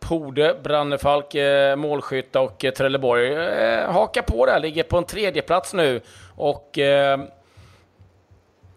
Pode, 0.00 0.56
Brannefalk, 0.62 1.34
eh, 1.34 1.76
målskytta 1.76 2.40
och 2.40 2.64
eh, 2.64 2.72
Trelleborg 2.72 3.32
eh, 3.34 3.90
hakar 3.90 4.22
på 4.22 4.46
där, 4.46 4.60
ligger 4.60 4.82
på 4.82 4.98
en 4.98 5.04
tredje 5.04 5.42
plats 5.42 5.74
nu. 5.74 6.00
Och 6.36 6.78
eh, 6.78 7.20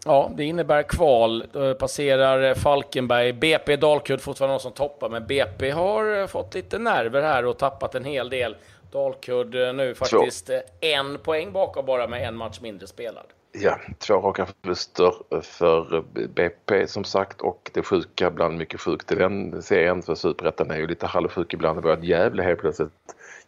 ja, 0.06 0.30
det 0.36 0.44
innebär 0.44 0.82
kval. 0.82 1.44
Passerar 1.78 2.54
Falkenberg. 2.54 3.32
BP 3.32 3.76
Dalkurd 3.76 4.20
fortfarande 4.20 4.52
någon 4.52 4.60
som 4.60 4.72
toppar, 4.72 5.08
men 5.08 5.26
BP 5.26 5.70
har 5.70 6.26
fått 6.26 6.54
lite 6.54 6.78
nerver 6.78 7.22
här 7.22 7.46
och 7.46 7.58
tappat 7.58 7.94
en 7.94 8.04
hel 8.04 8.30
del. 8.30 8.56
Dalkurd 8.92 9.54
nu 9.54 9.94
faktiskt 9.94 10.46
Två. 10.46 10.54
en 10.80 11.18
poäng 11.18 11.52
bakom 11.52 11.86
bara 11.86 12.06
med 12.06 12.28
en 12.28 12.36
match 12.36 12.60
mindre 12.60 12.86
spelad. 12.86 13.24
Ja, 13.52 13.78
två 13.98 14.14
raka 14.14 14.46
förluster 14.46 15.14
för 15.42 16.04
BP 16.28 16.86
som 16.86 17.04
sagt 17.04 17.40
och 17.40 17.70
det 17.74 17.82
sjuka 17.82 18.30
bland 18.30 18.58
mycket 18.58 18.80
sjukt 18.80 19.12
i 19.12 19.14
den 19.14 19.62
serien 19.62 20.02
för 20.02 20.14
Superettan 20.14 20.70
är 20.70 20.76
ju 20.76 20.86
lite 20.86 21.06
halvsjuk 21.06 21.54
ibland. 21.54 21.78
Det 21.78 21.82
var 21.82 21.92
att 21.92 22.04
Gävle 22.04 22.42
helt 22.42 22.60
plötsligt 22.60 22.90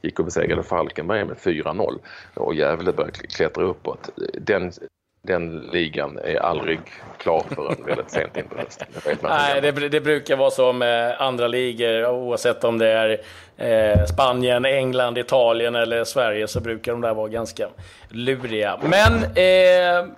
gick 0.03 0.19
och 0.19 0.25
besegrade 0.25 0.63
Falkenberg 0.63 1.25
med 1.25 1.37
4-0 1.37 1.99
och 2.35 2.55
Gävle 2.55 2.93
började 2.93 3.13
klättra 3.13 3.65
uppåt. 3.65 4.11
Den 4.33 4.73
den 5.23 5.59
ligan 5.73 6.19
är 6.25 6.37
aldrig 6.37 6.81
klar 7.19 7.45
förrän 7.55 7.85
väldigt 7.87 8.11
sent 8.11 8.37
in 8.37 8.49
på 8.49 8.59
hösten. 8.59 8.87
Nej, 9.23 9.61
det, 9.61 9.89
det, 9.89 10.01
brukar 10.01 10.37
vara 10.37 10.51
så 10.51 10.73
med 10.73 11.17
andra 11.21 11.49
ligor, 11.49 12.07
oavsett 12.07 12.65
om 12.65 12.79
det 12.79 12.89
är 12.89 13.21
eh, 13.57 14.05
Spanien, 14.05 14.65
England, 14.65 15.19
Italien 15.19 15.75
eller 15.75 16.05
Sverige, 16.05 16.49
så 16.49 16.61
brukar 16.61 16.93
de 16.93 17.01
där 17.01 17.15
vara 17.15 17.29
ganska 17.29 17.69
luriga. 18.09 18.79
Men 18.83 19.15
eh, 19.25 20.13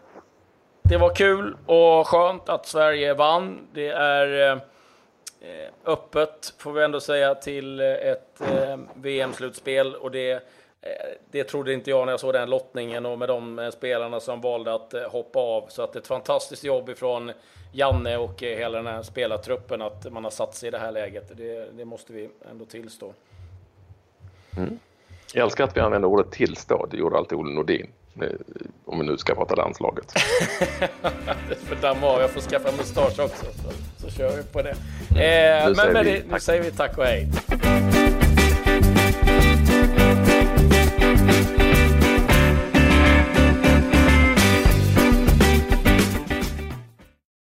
det 0.82 0.96
var 0.96 1.14
kul 1.14 1.56
och 1.66 2.06
skönt 2.06 2.48
att 2.48 2.66
Sverige 2.66 3.14
vann. 3.14 3.58
Det 3.74 3.88
är 3.88 4.50
eh, 4.50 4.58
Eh, 5.40 5.72
öppet, 5.84 6.54
får 6.58 6.72
vi 6.72 6.84
ändå 6.84 7.00
säga, 7.00 7.34
till 7.34 7.80
eh, 7.80 7.86
ett 7.86 8.40
eh, 8.40 8.78
VM-slutspel 8.94 9.94
och 9.94 10.10
det 10.10 10.42
det 11.30 11.44
trodde 11.44 11.72
inte 11.72 11.90
jag 11.90 12.06
när 12.06 12.12
jag 12.12 12.20
såg 12.20 12.32
den 12.32 12.50
lottningen 12.50 13.06
och 13.06 13.18
med 13.18 13.28
de 13.28 13.70
spelarna 13.74 14.20
som 14.20 14.40
valde 14.40 14.74
att 14.74 14.94
hoppa 15.10 15.38
av. 15.38 15.66
Så 15.68 15.82
att 15.82 15.96
ett 15.96 16.06
fantastiskt 16.06 16.64
jobb 16.64 16.88
ifrån 16.88 17.32
Janne 17.72 18.16
och 18.16 18.40
hela 18.40 18.78
den 18.78 18.86
här 18.86 19.02
spelartruppen 19.02 19.82
att 19.82 20.12
man 20.12 20.24
har 20.24 20.30
satt 20.30 20.54
sig 20.54 20.66
i 20.66 20.70
det 20.70 20.78
här 20.78 20.92
läget. 20.92 21.36
Det, 21.36 21.76
det 21.76 21.84
måste 21.84 22.12
vi 22.12 22.30
ändå 22.50 22.64
tillstå. 22.64 23.14
Mm. 24.56 24.78
Jag 25.34 25.44
älskar 25.44 25.64
att 25.64 25.76
vi 25.76 25.80
använder 25.80 26.08
ordet 26.08 26.30
tillstå. 26.30 26.86
Det 26.86 26.96
gjorde 26.96 27.16
alltid 27.16 27.38
Olle 27.38 27.54
Nordin. 27.54 27.92
Om 28.84 28.98
vi 28.98 29.06
nu 29.06 29.18
ska 29.18 29.34
prata 29.34 29.54
landslaget. 29.54 30.12
för 31.68 31.76
damma 31.80 32.06
av, 32.06 32.20
jag 32.20 32.30
får 32.30 32.40
skaffa 32.40 32.76
mustasch 32.76 33.20
också. 33.20 33.44
Så, 33.44 34.02
så 34.06 34.10
kör 34.10 34.36
vi 34.36 34.42
på 34.42 34.62
det. 34.62 34.70
Eh, 34.70 35.74
men, 35.76 35.92
men 35.92 36.04
nu 36.04 36.40
säger 36.40 36.62
vi 36.62 36.70
tack 36.70 36.98
och 36.98 37.04
hej. 37.04 37.28